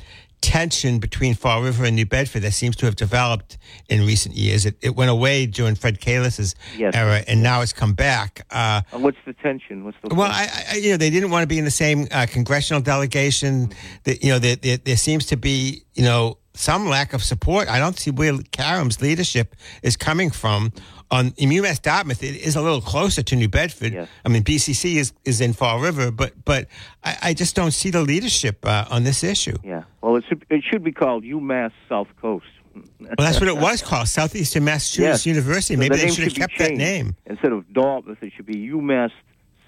tension 0.43 0.99
between 0.99 1.35
Fall 1.35 1.63
River 1.63 1.85
and 1.85 1.97
New 1.97 2.05
Bedford 2.05 2.41
that 2.41 2.53
seems 2.53 2.77
to 2.77 2.87
have 2.87 2.97
developed 2.97 3.57
in 3.89 4.05
recent 4.05 4.35
years. 4.35 4.67
It, 4.67 4.77
it 4.83 4.95
went 4.95 5.11
away 5.11 5.47
during 5.47 5.75
Fred 5.77 6.01
Kalisz's 6.01 6.55
Yes. 6.77 6.95
era, 6.95 7.25
and 7.27 7.43
now 7.43 7.63
it's 7.63 7.73
come 7.73 7.95
back. 7.95 8.45
Uh, 8.51 8.83
what's 8.91 9.17
the 9.25 9.33
tension? 9.35 9.85
What's 9.85 9.97
the 10.03 10.15
well, 10.15 10.31
I, 10.31 10.49
I, 10.73 10.77
you 10.77 10.91
know, 10.91 10.97
they 10.97 11.11
didn't 11.11 11.31
want 11.31 11.45
to 11.45 11.47
be 11.47 11.59
in 11.59 11.65
the 11.65 11.71
same 11.71 12.09
uh, 12.11 12.27
congressional 12.29 12.83
delegation. 12.83 13.73
That 14.05 14.23
you 14.23 14.31
know, 14.31 14.39
there, 14.39 14.57
there, 14.57 14.77
there 14.77 14.97
seems 14.97 15.27
to 15.27 15.37
be, 15.37 15.85
you 15.95 16.03
know, 16.03 16.39
some 16.55 16.89
lack 16.89 17.13
of 17.15 17.23
support. 17.23 17.69
I 17.69 17.79
don't 17.79 17.99
see 17.99 18.11
where 18.11 18.33
Karam's 18.53 19.01
leadership 19.01 19.55
is 19.83 19.97
coming 19.97 20.31
from. 20.31 20.73
On 21.11 21.33
in 21.37 21.51
UMass 21.51 21.81
Dartmouth, 21.83 22.23
it 22.23 22.37
is 22.37 22.57
a 22.57 22.63
little 22.63 22.81
closer 22.81 23.23
to 23.23 23.37
New 23.37 23.49
Bedford. 23.49 23.93
Yes. 23.93 24.09
I 24.25 24.29
mean, 24.31 24.43
BCC 24.45 24.97
is, 24.97 25.13
is 25.25 25.41
in 25.43 25.53
Fall 25.53 25.79
River, 25.81 26.11
but 26.11 26.33
but 26.45 26.69
I, 27.05 27.17
I 27.23 27.35
just 27.35 27.55
don't 27.55 27.73
see 27.73 27.91
the 27.91 28.01
leadership 28.03 28.65
uh, 28.65 28.87
on 28.91 29.05
this 29.05 29.23
issue. 29.23 29.57
yeah. 29.63 29.83
Well, 30.01 30.17
it 30.17 30.25
should, 30.29 30.45
it 30.51 30.63
should 30.69 30.83
be 30.83 30.93
called 30.93 31.23
UMass 31.25 31.73
South 31.89 32.09
Coast. 32.21 32.47
Well, 32.75 33.15
that's 33.19 33.39
what 33.39 33.49
it 33.49 33.57
was 33.59 33.83
called, 33.83 34.09
Southeastern 34.09 34.65
Massachusetts 34.65 35.27
Yes. 35.27 35.27
University. 35.27 35.75
So 35.75 35.79
Maybe 35.81 35.97
the 35.97 36.03
they 36.07 36.11
should 36.11 36.25
have 36.25 36.35
kept 36.35 36.59
that 36.59 36.73
name. 36.73 37.15
Instead 37.27 37.53
of 37.53 37.71
Dartmouth, 37.75 38.23
it 38.23 38.33
should 38.35 38.47
be 38.47 38.55
UMass 38.69 39.11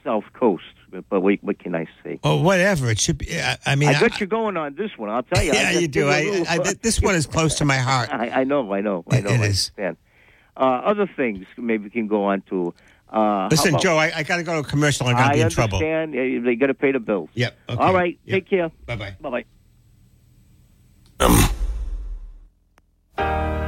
South 0.03 0.25
Coast. 0.33 0.65
But, 0.95 1.09
but 1.09 1.21
what, 1.23 1.39
what 1.43 1.59
can 1.59 1.75
I 1.75 1.87
say? 2.05 2.21
Oh, 2.23 2.41
whatever 2.41 2.89
it 2.89 3.01
should 3.01 3.19
be. 3.19 3.37
I, 3.37 3.59
I 3.67 3.75
mean, 3.75 3.89
I 3.89 3.99
got 3.99 4.21
you 4.21 4.27
going 4.29 4.57
on 4.57 4.77
this 4.77 4.97
one. 4.97 5.11
I'll 5.11 5.25
tell 5.25 5.43
you. 5.43 5.53
Yeah, 5.55 5.71
just 5.73 5.81
you 5.83 5.89
do. 5.89 6.05
did 6.05 6.09
a 6.09 6.13
I, 6.13 6.23
little- 6.23 6.67
I, 6.69 6.75
this 6.81 7.01
one 7.03 7.17
is 7.17 7.27
close 7.27 7.57
to 7.57 7.65
my 7.65 7.79
heart. 7.89 8.11
I, 8.13 8.29
I 8.31 8.45
know, 8.45 8.73
I 8.73 8.81
know, 8.81 9.05
I 9.11 9.19
know. 9.21 9.31
it 9.31 9.33
I 9.41 9.45
is. 9.47 9.71
understand. 9.73 9.97
Uh, 10.57 10.61
other 10.61 11.09
things 11.17 11.47
maybe 11.57 11.83
we 11.85 11.91
can 11.91 12.07
go 12.07 12.27
on 12.27 12.43
to. 12.51 12.73
Uh, 13.13 13.49
Listen, 13.51 13.71
about- 13.71 13.83
Joe, 13.83 13.97
I, 13.97 14.13
I 14.19 14.23
got 14.23 14.37
to 14.37 14.45
go 14.45 14.53
to 14.55 14.61
a 14.61 14.71
commercial. 14.71 15.09
I'm 15.09 15.17
going 15.17 15.29
to 15.31 15.35
be 15.35 15.41
in 15.41 15.51
trouble. 15.51 15.79
understand. 15.79 16.15
Uh, 16.15 16.45
They 16.47 16.55
got 16.55 16.69
to 16.69 16.75
pay 16.75 16.93
the 16.93 17.01
bills. 17.01 17.29
Yep. 17.35 17.59
Okay. 17.71 17.83
All 17.83 17.93
right. 17.93 18.17
Yep. 18.25 18.35
Take 18.37 18.49
care. 18.51 18.71
Bye 18.87 18.95
bye. 18.97 19.17
Bye 19.21 19.45
bye. 23.19 23.64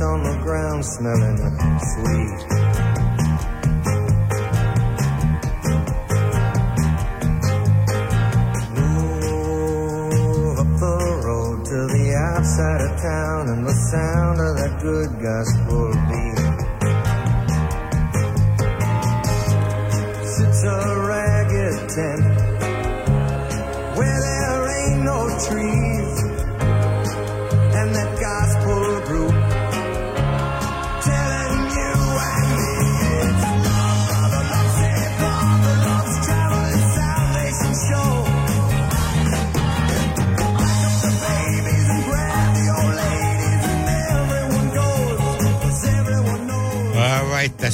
On 0.00 0.22
the 0.22 0.38
ground 0.42 0.84
smelling 0.84 1.36
sweet. 1.80 2.67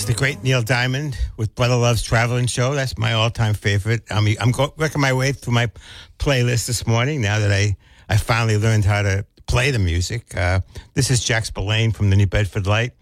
The 0.07 0.13
great 0.13 0.43
Neil 0.43 0.61
Diamond 0.61 1.17
with 1.39 1.55
Brother 1.55 1.77
Love's 1.77 2.03
Traveling 2.03 2.47
Show. 2.47 2.75
That's 2.75 2.99
my 2.99 3.15
all-time 3.15 3.55
favorite. 3.55 4.03
I'm 4.11 4.51
go- 4.51 4.75
working 4.77 5.01
my 5.01 5.15
way 5.15 5.33
through 5.33 5.55
my 5.55 5.71
playlist 6.19 6.67
this 6.67 6.87
morning 6.87 7.23
now 7.23 7.39
that 7.39 7.51
I 7.51 7.77
I 8.07 8.19
finally 8.19 8.59
learned 8.59 8.85
how 8.85 9.01
to 9.01 9.25
play 9.47 9.71
the 9.71 9.79
music. 9.79 10.37
Uh, 10.37 10.61
this 10.93 11.11
is 11.11 11.25
Jack 11.25 11.47
Spillane 11.47 11.93
from 11.93 12.11
the 12.11 12.17
New 12.17 12.27
Bedford 12.27 12.67
Light. 12.67 12.93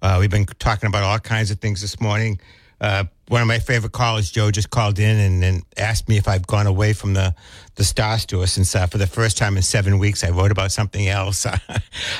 Uh, 0.00 0.16
we've 0.18 0.30
been 0.30 0.46
talking 0.46 0.86
about 0.86 1.02
all 1.02 1.18
kinds 1.18 1.50
of 1.50 1.60
things 1.60 1.82
this 1.82 2.00
morning. 2.00 2.40
Uh, 2.80 3.04
one 3.28 3.42
of 3.42 3.48
my 3.48 3.58
favorite 3.58 3.92
callers, 3.92 4.30
Joe, 4.30 4.50
just 4.50 4.70
called 4.70 4.98
in 4.98 5.18
and, 5.18 5.44
and 5.44 5.62
asked 5.76 6.08
me 6.08 6.16
if 6.16 6.26
I've 6.26 6.46
gone 6.46 6.66
away 6.66 6.94
from 6.94 7.12
the, 7.12 7.34
the 7.76 7.84
Star 7.84 8.18
Store 8.18 8.46
since 8.46 8.74
uh, 8.74 8.86
for 8.86 8.98
the 8.98 9.06
first 9.06 9.36
time 9.38 9.56
in 9.56 9.62
seven 9.62 9.98
weeks 9.98 10.24
I 10.24 10.30
wrote 10.30 10.50
about 10.50 10.72
something 10.72 11.06
else. 11.08 11.46
I, 11.46 11.56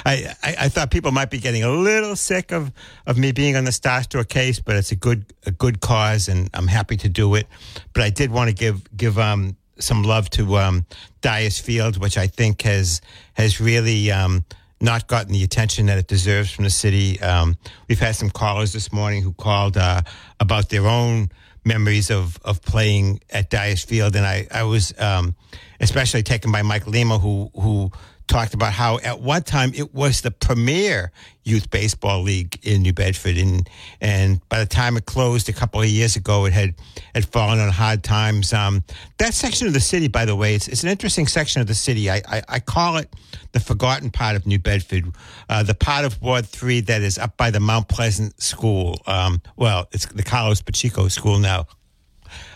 I, 0.05 0.35
I 0.43 0.69
thought 0.69 0.91
people 0.91 1.11
might 1.11 1.31
be 1.31 1.39
getting 1.39 1.65
a 1.65 1.71
little 1.71 2.15
sick 2.15 2.53
of, 2.53 2.71
of 3.07 3.19
me 3.19 3.33
being 3.33 3.57
on 3.57 3.65
the 3.65 3.73
Star 3.73 4.03
Store 4.03 4.25
case, 4.25 4.61
but 4.61 4.77
it's 4.77 4.93
a 4.93 4.97
good 4.97 5.25
a 5.47 5.51
good 5.51 5.81
cause 5.81 6.29
and 6.29 6.51
I'm 6.55 6.69
happy 6.69 6.97
to 6.99 7.09
do 7.09 7.35
it. 7.35 7.47
But 7.95 8.03
I 8.03 8.11
did 8.11 8.31
want 8.31 8.49
to 8.51 8.55
give 8.55 8.87
give 8.97 9.19
um, 9.19 9.57
some 9.79 10.03
love 10.03 10.31
to 10.31 10.59
um, 10.59 10.87
Dyers 11.23 11.59
Field, 11.59 11.99
which 11.99 12.19
I 12.19 12.27
think 12.27 12.63
has 12.63 13.01
has 13.33 13.61
really 13.61 14.11
um, 14.11 14.45
not 14.81 15.07
gotten 15.07 15.33
the 15.33 15.43
attention 15.43 15.87
that 15.87 15.97
it 15.97 16.07
deserves 16.07 16.51
from 16.51 16.65
the 16.65 16.71
city. 16.71 17.19
Um, 17.21 17.57
we've 17.89 17.99
had 17.99 18.15
some 18.15 18.29
callers 18.29 18.73
this 18.73 18.93
morning 18.93 19.23
who 19.23 19.33
called 19.33 19.79
uh, 19.79 20.03
about 20.39 20.69
their 20.69 20.87
own 20.87 21.31
memories 21.67 22.11
of, 22.11 22.39
of 22.45 22.63
playing 22.63 23.21
at 23.29 23.51
Dyers 23.51 23.85
Field, 23.85 24.17
and 24.17 24.25
I 24.25 24.47
I 24.51 24.63
was 24.63 24.99
um, 24.99 25.35
especially 25.81 26.23
taken 26.23 26.53
by 26.53 26.63
Mike 26.63 26.87
Lima, 26.87 27.19
who 27.19 27.51
who 27.55 27.91
talked 28.27 28.55
about 28.55 28.73
how 28.73 28.99
at 28.99 29.21
one 29.21 29.43
time 29.43 29.73
it 29.75 29.95
was 29.95 30.21
the 30.21 30.31
premier 30.31 31.13
youth 31.45 31.71
baseball 31.71 32.23
league 32.23 32.59
in 32.63 32.83
New 32.83 32.93
Bedford, 32.93 33.37
and 33.37 33.69
and 34.01 34.47
by 34.49 34.59
the 34.59 34.67
time 34.67 34.97
it 34.97 35.07
closed 35.07 35.49
a 35.49 35.53
couple 35.53 35.81
of 35.81 35.87
years 35.87 36.17
ago, 36.17 36.45
it 36.45 36.53
had 36.53 36.75
had 37.15 37.25
fallen 37.27 37.59
on 37.59 37.71
hard 37.71 38.03
times. 38.03 38.53
Um, 38.53 38.85
that 39.19 39.35
section 39.35 39.67
of 39.67 39.73
the 39.73 39.81
city, 39.81 40.09
by 40.09 40.25
the 40.25 40.35
way, 40.35 40.55
it's, 40.55 40.69
it's 40.69 40.83
an 40.83 40.89
interesting 40.89 41.27
section 41.27 41.61
of 41.61 41.67
the 41.67 41.75
city. 41.75 42.11
I, 42.11 42.23
I, 42.29 42.43
I 42.49 42.61
call 42.61 42.97
it 42.97 43.13
the 43.53 43.61
forgotten 43.61 44.11
part 44.11 44.37
of 44.37 44.47
New 44.47 44.59
Bedford, 44.59 45.05
uh, 45.49 45.63
the 45.63 45.75
part 45.75 46.05
of 46.05 46.21
Ward 46.21 46.47
Three 46.47 46.81
that 46.83 47.03
is 47.03 47.19
up 47.19 47.37
by 47.37 47.51
the 47.51 47.61
Mount 47.61 47.89
Pleasant 47.89 48.41
School. 48.43 49.01
Um, 49.07 49.41
well, 49.57 49.89
it's 49.93 50.07
the 50.07 50.23
Carlos 50.23 50.63
Pacheco 50.63 51.09
School 51.09 51.39
now. 51.39 51.67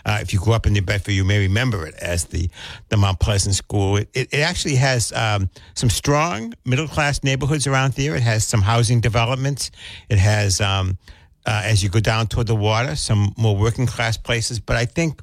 Uh, 0.05 0.19
if 0.21 0.33
you 0.33 0.39
grew 0.39 0.53
up 0.53 0.65
in 0.65 0.73
New 0.73 0.81
Bedford, 0.81 1.11
you 1.11 1.23
may 1.23 1.39
remember 1.39 1.85
it 1.85 1.95
as 1.95 2.25
the, 2.25 2.49
the 2.89 2.97
Mount 2.97 3.19
Pleasant 3.19 3.55
School. 3.55 3.97
It, 3.97 4.09
it, 4.13 4.33
it 4.33 4.39
actually 4.39 4.75
has 4.75 5.11
um, 5.13 5.49
some 5.73 5.89
strong 5.89 6.53
middle 6.65 6.87
class 6.87 7.23
neighborhoods 7.23 7.67
around 7.67 7.93
there. 7.93 8.15
It 8.15 8.23
has 8.23 8.45
some 8.45 8.61
housing 8.61 9.01
developments. 9.01 9.71
It 10.09 10.17
has, 10.17 10.61
um, 10.61 10.97
uh, 11.45 11.61
as 11.65 11.83
you 11.83 11.89
go 11.89 11.99
down 11.99 12.27
toward 12.27 12.47
the 12.47 12.55
water, 12.55 12.95
some 12.95 13.33
more 13.37 13.55
working 13.55 13.87
class 13.87 14.17
places. 14.17 14.59
But 14.59 14.75
I 14.75 14.85
think 14.85 15.21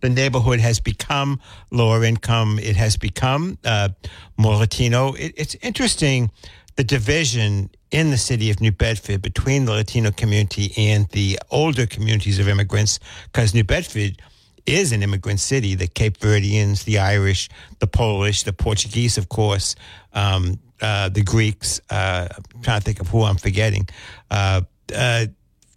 the 0.00 0.10
neighborhood 0.10 0.60
has 0.60 0.80
become 0.80 1.40
lower 1.70 2.04
income. 2.04 2.58
It 2.58 2.76
has 2.76 2.96
become 2.96 3.58
uh, 3.64 3.90
more 4.36 4.56
Latino. 4.56 5.14
It, 5.14 5.32
it's 5.36 5.54
interesting 5.62 6.30
the 6.76 6.84
division 6.84 7.70
in 7.90 8.10
the 8.10 8.16
city 8.16 8.50
of 8.50 8.60
New 8.60 8.72
Bedford 8.72 9.20
between 9.22 9.66
the 9.66 9.72
Latino 9.72 10.10
community 10.10 10.72
and 10.76 11.08
the 11.08 11.38
older 11.50 11.86
communities 11.86 12.38
of 12.38 12.48
immigrants, 12.48 12.98
because 13.30 13.54
New 13.54 13.64
Bedford 13.64 14.20
is 14.64 14.92
an 14.92 15.02
immigrant 15.02 15.40
city. 15.40 15.74
The 15.74 15.88
Cape 15.88 16.18
Verdeans, 16.18 16.84
the 16.84 16.98
Irish, 16.98 17.48
the 17.80 17.86
Polish, 17.86 18.44
the 18.44 18.52
Portuguese, 18.52 19.18
of 19.18 19.28
course, 19.28 19.74
um, 20.12 20.58
uh, 20.80 21.08
the 21.08 21.22
Greeks. 21.22 21.80
Uh, 21.90 22.28
I'm 22.30 22.62
trying 22.62 22.80
to 22.80 22.84
think 22.84 23.00
of 23.00 23.08
who 23.08 23.22
I'm 23.22 23.36
forgetting. 23.36 23.88
Uh, 24.30 24.62
uh, 24.94 25.26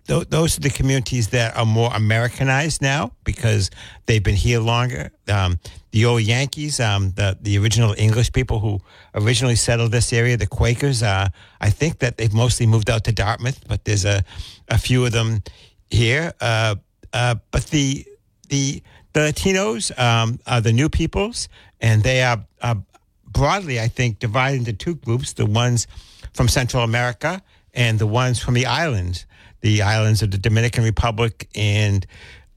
th- 0.08 0.30
those 0.30 0.58
are 0.58 0.62
the 0.62 0.70
communities 0.70 1.30
that 1.30 1.56
are 1.56 1.66
more 1.66 1.92
Americanized 1.94 2.82
now 2.82 3.12
because 3.24 3.70
they've 4.06 4.24
been 4.24 4.36
here 4.36 4.60
longer. 4.60 5.12
Um, 5.28 5.60
the 5.92 6.06
old 6.06 6.22
Yankees, 6.22 6.80
um, 6.80 7.12
the 7.12 7.38
the 7.42 7.58
original 7.58 7.96
English 7.98 8.32
people 8.34 8.60
who 8.60 8.82
originally 9.14 9.56
settled 9.56 9.92
this 9.92 10.12
area, 10.12 10.38
the 10.38 10.48
Quakers. 10.48 11.02
Uh, 11.02 11.30
I 11.62 11.70
think 11.70 12.00
that 12.00 12.18
they've 12.18 12.34
mostly 12.34 12.66
moved 12.66 12.90
out 12.90 13.04
to 13.06 13.12
Dartmouth, 13.12 13.66
but 13.68 13.86
there's 13.86 14.06
a 14.06 14.24
a 14.68 14.78
few 14.78 15.06
of 15.06 15.12
them 15.12 15.42
here. 15.90 16.34
Uh, 16.42 16.76
uh, 17.14 17.36
but 17.52 17.66
the 17.68 18.06
the 18.50 18.84
the 19.14 19.20
Latinos 19.22 19.98
um, 19.98 20.40
are 20.46 20.60
the 20.60 20.74
new 20.74 20.90
peoples, 20.90 21.48
and 21.80 22.04
they 22.04 22.22
are, 22.22 22.46
are 22.62 22.78
broadly, 23.26 23.80
I 23.80 23.88
think, 23.88 24.20
divided 24.20 24.58
into 24.58 24.74
two 24.74 24.96
groups: 24.96 25.34
the 25.34 25.46
ones 25.46 25.88
from 26.34 26.50
Central 26.50 26.84
America 26.84 27.42
and 27.74 28.00
the 28.00 28.08
ones 28.08 28.40
from 28.40 28.54
the 28.54 28.66
islands, 28.66 29.26
the 29.66 29.82
islands 29.82 30.22
of 30.22 30.30
the 30.30 30.38
Dominican 30.38 30.84
Republic 30.84 31.50
and 31.56 32.06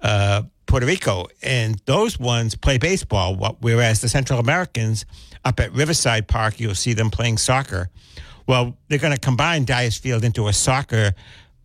uh, 0.03 0.43
Puerto 0.67 0.85
Rico. 0.85 1.27
And 1.43 1.81
those 1.87 2.21
ones 2.21 2.55
play 2.55 2.77
baseball, 2.77 3.57
whereas 3.61 4.03
the 4.03 4.11
Central 4.11 4.39
Americans 4.39 5.07
up 5.43 5.59
at 5.59 5.73
Riverside 5.73 6.29
Park, 6.29 6.61
you'll 6.61 6.75
see 6.75 6.93
them 6.93 7.09
playing 7.09 7.39
soccer. 7.39 7.89
Well, 8.47 8.77
they're 8.89 8.99
going 8.99 9.15
to 9.15 9.21
combine 9.21 9.65
Dyers 9.65 9.97
Field 9.97 10.23
into 10.23 10.49
a 10.49 10.53
soccer 10.53 11.15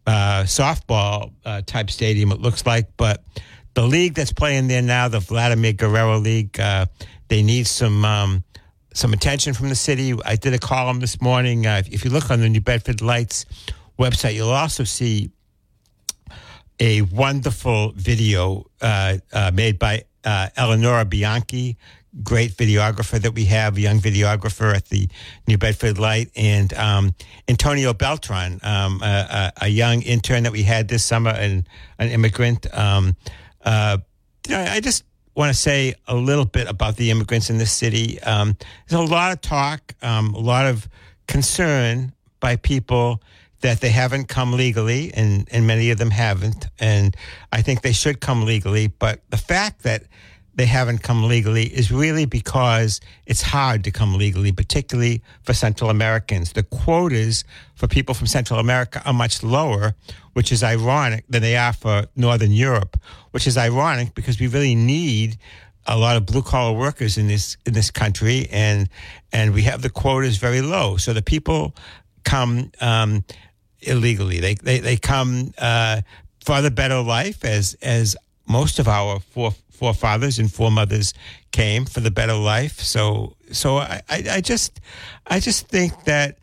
uh, 0.08 0.44
softball 0.44 1.34
uh, 1.44 1.62
type 1.66 1.90
stadium, 1.90 2.32
it 2.32 2.40
looks 2.40 2.66
like. 2.66 2.96
But 2.96 3.22
the 3.74 3.84
league 3.84 4.14
that's 4.14 4.32
playing 4.32 4.70
there 4.70 4.82
now, 4.82 5.10
the 5.10 5.20
Vladimir 5.20 5.74
Guerrero 5.74 6.20
League, 6.20 6.58
uh, 6.58 6.86
they 7.28 7.44
need 7.44 7.68
some 7.68 8.06
um, 8.06 8.46
some 8.94 9.12
attention 9.12 9.54
from 9.54 9.68
the 9.68 9.76
city. 9.76 10.14
I 10.24 10.38
did 10.38 10.54
a 10.54 10.60
column 10.60 11.02
this 11.02 11.20
morning. 11.22 11.68
Uh, 11.68 11.82
if 11.92 12.06
you 12.06 12.12
look 12.12 12.32
on 12.32 12.40
the 12.40 12.48
New 12.48 12.62
Bedford 12.62 13.02
Lights 13.02 13.46
website, 13.98 14.36
you'll 14.36 14.50
also 14.50 14.84
see 14.84 15.32
a 16.80 17.02
wonderful 17.02 17.94
video 17.96 18.66
uh, 18.82 19.18
uh, 19.32 19.52
made 19.54 19.80
by 19.80 20.04
uh, 20.24 20.50
Eleonora 20.58 21.06
Bianchi, 21.06 21.78
great 22.24 22.52
videographer 22.52 23.20
that 23.20 23.34
we 23.34 23.46
have, 23.46 23.78
young 23.80 24.00
videographer 24.00 24.76
at 24.76 24.86
the 24.90 25.08
New 25.48 25.58
Bedford 25.58 25.98
Light, 25.98 26.30
and 26.36 26.74
um, 26.74 27.16
Antonio 27.48 27.94
Beltran, 27.94 28.60
um, 28.64 29.02
a, 29.02 29.06
a, 29.06 29.66
a 29.66 29.68
young 29.68 30.02
intern 30.02 30.44
that 30.44 30.52
we 30.52 30.64
had 30.64 30.88
this 30.88 31.04
summer, 31.04 31.32
and 31.32 31.68
an 32.00 32.10
immigrant. 32.10 32.68
Um, 32.76 33.16
uh, 33.64 33.98
you 34.48 34.56
know, 34.56 34.62
I 34.62 34.80
just 34.80 35.04
want 35.36 35.52
to 35.52 35.58
say 35.58 35.96
a 36.08 36.16
little 36.16 36.46
bit 36.46 36.68
about 36.68 36.96
the 36.96 37.10
immigrants 37.10 37.50
in 37.50 37.58
this 37.58 37.72
city. 37.72 38.22
Um, 38.22 38.56
there's 38.88 39.02
a 39.02 39.12
lot 39.12 39.32
of 39.32 39.42
talk, 39.42 39.94
um, 40.02 40.34
a 40.34 40.40
lot 40.40 40.66
of 40.66 40.88
concern 41.28 42.14
by 42.40 42.58
people 42.58 43.22
that 43.64 43.80
they 43.80 43.90
haven't 43.90 44.28
come 44.28 44.52
legally, 44.52 45.14
and, 45.14 45.48
and 45.50 45.66
many 45.66 45.90
of 45.90 45.98
them 45.98 46.12
haven't. 46.12 46.68
And 46.80 47.16
I 47.54 47.62
think 47.62 47.82
they 47.82 47.94
should 47.94 48.20
come 48.20 48.44
legally. 48.44 48.88
But 48.88 49.22
the 49.30 49.38
fact 49.38 49.84
that 49.84 50.04
they 50.54 50.66
haven't 50.66 51.02
come 51.02 51.24
legally 51.24 51.64
is 51.64 51.90
really 51.90 52.26
because 52.26 53.00
it's 53.26 53.42
hard 53.42 53.86
to 53.86 53.92
come 53.92 54.16
legally, 54.16 54.52
particularly 54.52 55.24
for 55.44 55.54
Central 55.54 55.90
Americans. 55.90 56.52
The 56.52 56.64
quotas 56.64 57.46
for 57.76 57.88
people 57.88 58.14
from 58.14 58.28
Central 58.28 58.60
America 58.60 59.02
are 59.06 59.14
much 59.14 59.44
lower, 59.44 59.96
which 60.34 60.52
is 60.52 60.62
ironic 60.62 61.24
than 61.30 61.42
they 61.42 61.56
are 61.56 61.72
for 61.72 62.08
Northern 62.18 62.52
Europe, 62.52 63.00
which 63.32 63.48
is 63.48 63.58
ironic 63.58 64.14
because 64.14 64.42
we 64.42 64.48
really 64.48 64.76
need 64.76 65.38
a 65.88 65.98
lot 65.98 66.18
of 66.18 66.26
blue 66.26 66.42
collar 66.42 66.78
workers 66.78 67.18
in 67.18 67.28
this 67.28 67.56
in 67.66 67.74
this 67.74 67.92
country, 67.92 68.48
and 68.52 68.90
and 69.32 69.54
we 69.54 69.62
have 69.64 69.82
the 69.82 69.90
quotas 69.90 70.36
very 70.36 70.62
low. 70.62 70.98
So 70.98 71.14
the 71.14 71.22
people 71.22 71.74
come 72.24 72.72
um, 72.82 73.24
illegally. 73.88 74.40
They 74.40 74.56
they 74.56 74.80
they 74.80 74.98
come 74.98 75.54
uh, 75.58 76.02
for 76.46 76.62
the 76.62 76.72
better 76.72 77.02
life, 77.02 77.46
as 77.46 77.76
as 77.82 78.16
most 78.48 78.80
of 78.80 78.88
our 78.88 79.20
fore, 79.20 79.54
forefathers 79.72 80.40
and 80.40 80.52
foremothers 80.52 81.14
came 81.52 81.86
for 81.86 82.00
the 82.00 82.12
better 82.12 82.34
life. 82.34 82.80
So 82.80 83.36
so 83.52 83.78
I, 83.78 84.02
I, 84.10 84.24
I 84.32 84.42
just 84.42 84.80
I 85.28 85.40
just 85.40 85.68
think 85.68 86.04
that 86.06 86.38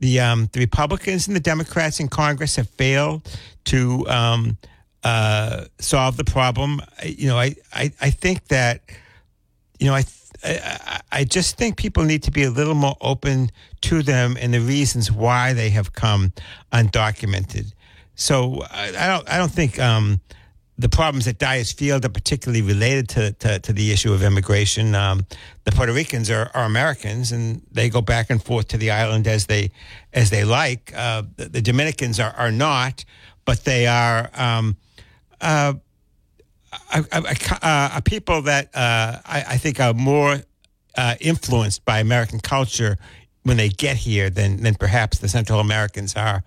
the 0.00 0.20
um, 0.20 0.48
the 0.52 0.60
Republicans 0.60 1.26
and 1.26 1.36
the 1.36 1.40
Democrats 1.40 2.00
in 2.00 2.08
Congress 2.08 2.56
have 2.56 2.68
failed 2.70 3.22
to 3.64 4.06
um, 4.08 4.58
uh, 5.02 5.64
solve 5.78 6.16
the 6.16 6.24
problem. 6.24 6.80
I, 7.02 7.06
you 7.06 7.28
know, 7.28 7.38
I, 7.38 7.54
I 7.72 7.92
I 8.00 8.10
think 8.10 8.48
that 8.48 8.82
you 9.78 9.86
know 9.86 9.94
I. 9.94 10.04
I, 10.44 11.00
I 11.10 11.24
just 11.24 11.56
think 11.56 11.76
people 11.76 12.04
need 12.04 12.22
to 12.24 12.30
be 12.30 12.44
a 12.44 12.50
little 12.50 12.74
more 12.74 12.96
open 13.00 13.50
to 13.82 14.02
them 14.02 14.36
and 14.38 14.52
the 14.52 14.60
reasons 14.60 15.10
why 15.10 15.52
they 15.52 15.70
have 15.70 15.92
come 15.92 16.32
undocumented. 16.72 17.72
So 18.14 18.62
I, 18.70 18.88
I 18.88 19.06
don't. 19.08 19.28
I 19.30 19.38
don't 19.38 19.50
think 19.50 19.78
um, 19.80 20.20
the 20.78 20.88
problems 20.88 21.28
at 21.28 21.38
Dyers 21.38 21.72
Field 21.72 22.04
are 22.04 22.08
particularly 22.10 22.62
related 22.62 23.08
to, 23.10 23.32
to, 23.32 23.58
to 23.60 23.72
the 23.72 23.92
issue 23.92 24.12
of 24.12 24.22
immigration. 24.22 24.94
Um, 24.94 25.26
the 25.64 25.72
Puerto 25.72 25.92
Ricans 25.92 26.30
are, 26.30 26.50
are 26.54 26.64
Americans, 26.64 27.32
and 27.32 27.62
they 27.70 27.88
go 27.88 28.00
back 28.00 28.30
and 28.30 28.42
forth 28.42 28.68
to 28.68 28.76
the 28.76 28.90
island 28.90 29.26
as 29.26 29.46
they 29.46 29.70
as 30.12 30.30
they 30.30 30.44
like. 30.44 30.92
Uh, 30.94 31.22
the, 31.36 31.48
the 31.48 31.62
Dominicans 31.62 32.18
are, 32.20 32.34
are 32.36 32.52
not, 32.52 33.04
but 33.44 33.64
they 33.64 33.86
are. 33.86 34.30
Um, 34.34 34.76
uh, 35.40 35.74
a, 36.92 37.04
a, 37.12 37.36
a, 37.62 37.90
a 37.96 38.02
people 38.02 38.42
that 38.42 38.66
uh, 38.74 39.18
I, 39.24 39.44
I 39.50 39.56
think 39.56 39.80
are 39.80 39.94
more 39.94 40.38
uh, 40.96 41.14
influenced 41.20 41.84
by 41.84 42.00
American 42.00 42.40
culture 42.40 42.96
when 43.42 43.56
they 43.56 43.68
get 43.68 43.96
here 43.96 44.30
than 44.30 44.62
than 44.62 44.74
perhaps 44.74 45.18
the 45.18 45.28
Central 45.28 45.60
Americans 45.60 46.16
are. 46.16 46.42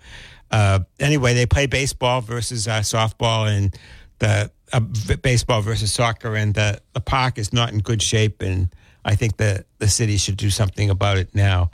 Uh, 0.52 0.80
anyway, 1.00 1.34
they 1.34 1.46
play 1.46 1.66
baseball 1.66 2.22
versus 2.22 2.68
uh, 2.68 2.80
softball 2.80 3.50
and 3.50 3.78
the 4.20 4.52
uh, 4.74 4.80
baseball 5.22 5.62
versus 5.62 5.92
soccer, 5.92 6.36
and 6.36 6.54
the, 6.54 6.82
the 6.94 7.00
park 7.00 7.38
is 7.38 7.54
not 7.54 7.72
in 7.72 7.80
good 7.80 8.02
shape. 8.02 8.42
And 8.42 8.70
I 9.06 9.16
think 9.16 9.38
the 9.38 9.66
the 9.80 9.88
city 9.88 10.18
should 10.18 10.38
do 10.38 10.50
something 10.50 10.90
about 10.90 11.18
it 11.18 11.34
now. 11.36 11.72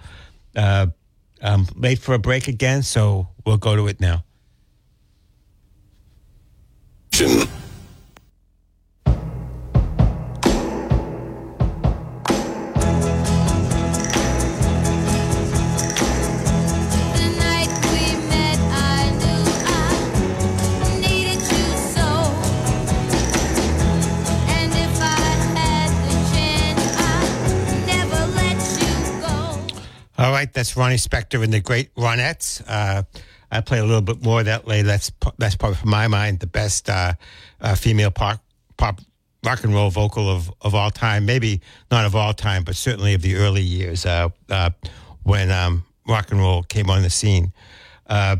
Uh, 0.56 0.88
I'm 1.42 1.66
late 1.76 2.00
for 2.00 2.14
a 2.14 2.20
break 2.20 2.48
again, 2.48 2.84
so 2.84 3.28
we'll 3.46 3.58
go 3.58 3.76
to 3.76 3.88
it 3.88 4.00
now. 4.00 4.24
That's 30.64 30.78
Ronnie 30.78 30.96
Spector 30.96 31.44
and 31.44 31.52
the 31.52 31.60
Great 31.60 31.94
Ronettes. 31.96 32.64
Uh, 32.66 33.04
I 33.52 33.60
play 33.60 33.80
a 33.80 33.84
little 33.84 34.02
bit 34.02 34.24
more 34.24 34.40
of 34.40 34.46
that 34.46 34.66
later. 34.66 34.88
That's 34.88 35.12
that's 35.38 35.58
probably, 35.58 35.76
from 35.76 35.90
my 35.90 36.08
mind, 36.08 36.40
the 36.40 36.48
best 36.48 36.90
uh, 36.90 37.16
uh, 37.60 37.76
female 37.76 38.12
pop, 38.12 38.42
pop 38.78 39.02
rock 39.46 39.66
and 39.66 39.74
roll 39.74 39.90
vocal 39.90 40.30
of, 40.30 40.50
of 40.62 40.74
all 40.74 40.90
time. 40.90 41.26
Maybe 41.26 41.60
not 41.92 42.06
of 42.06 42.16
all 42.16 42.34
time, 42.34 42.64
but 42.64 42.78
certainly 42.78 43.14
of 43.14 43.22
the 43.22 43.36
early 43.36 43.62
years 43.62 44.06
uh, 44.06 44.30
uh, 44.50 44.70
when 45.24 45.52
um, 45.52 45.84
rock 46.08 46.32
and 46.32 46.40
roll 46.40 46.64
came 46.64 46.90
on 46.90 47.02
the 47.02 47.10
scene. 47.10 47.52
Uh, 48.08 48.38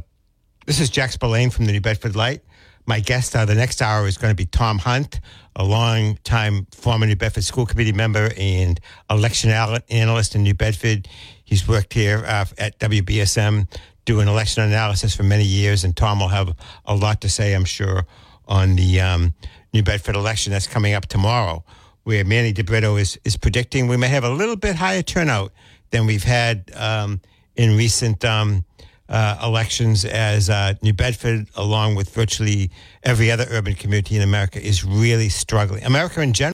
this 0.66 0.80
is 0.80 0.90
Jack 0.90 1.12
Spillane 1.12 1.50
from 1.50 1.66
the 1.66 1.74
New 1.74 1.82
Bedford 1.82 2.16
Light. 2.16 2.42
My 2.86 3.02
guest 3.02 3.36
uh, 3.36 3.44
the 3.44 3.56
next 3.56 3.82
hour 3.82 4.08
is 4.08 4.18
going 4.18 4.32
to 4.32 4.36
be 4.36 4.46
Tom 4.46 4.78
Hunt, 4.78 5.20
a 5.58 5.64
long-time 5.66 6.68
former 6.72 7.06
New 7.06 7.18
Bedford 7.18 7.44
School 7.44 7.66
Committee 7.66 7.92
member 7.92 8.32
and 8.38 8.80
election 9.10 9.50
analyst 9.52 10.36
in 10.36 10.44
New 10.44 10.54
Bedford. 10.54 11.10
He's 11.44 11.68
worked 11.68 11.94
here 11.94 12.24
uh, 12.26 12.46
at 12.58 12.80
WBSM 12.80 13.68
doing 14.06 14.28
election 14.28 14.64
analysis 14.64 15.16
for 15.16 15.24
many 15.24 15.46
years, 15.46 15.84
and 15.84 15.96
Tom 15.96 16.20
will 16.20 16.28
have 16.28 16.56
a 16.86 16.96
lot 16.96 17.22
to 17.22 17.30
say, 17.30 17.54
I'm 17.54 17.66
sure, 17.66 18.06
on 18.48 18.76
the 18.76 19.00
um, 19.00 19.34
New 19.74 19.84
Bedford 19.84 20.16
election 20.16 20.52
that's 20.52 20.68
coming 20.68 20.94
up 20.94 21.08
tomorrow, 21.08 21.64
where 22.04 22.26
Manny 22.26 22.54
DeBrito 22.54 23.00
is, 23.00 23.18
is 23.24 23.38
predicting 23.38 23.88
we 23.88 23.98
may 23.98 24.10
have 24.10 24.24
a 24.24 24.30
little 24.30 24.56
bit 24.56 24.76
higher 24.76 25.02
turnout 25.02 25.54
than 25.92 26.06
we've 26.06 26.24
had 26.24 26.72
um, 26.76 27.22
in 27.56 27.78
recent 27.78 28.26
um, 28.26 28.66
uh, 29.10 29.38
elections, 29.44 30.06
as 30.06 30.50
uh, 30.50 30.74
New 30.82 30.94
Bedford, 30.94 31.48
along 31.56 31.96
with 31.96 32.14
virtually 32.14 32.72
every 33.04 33.30
other 33.30 33.46
urban 33.50 33.76
community 33.76 34.16
in 34.16 34.22
America, 34.22 34.62
is 34.62 34.84
really 34.84 35.30
struggling. 35.30 35.84
America 35.84 36.22
in 36.22 36.34
general. 36.34 36.42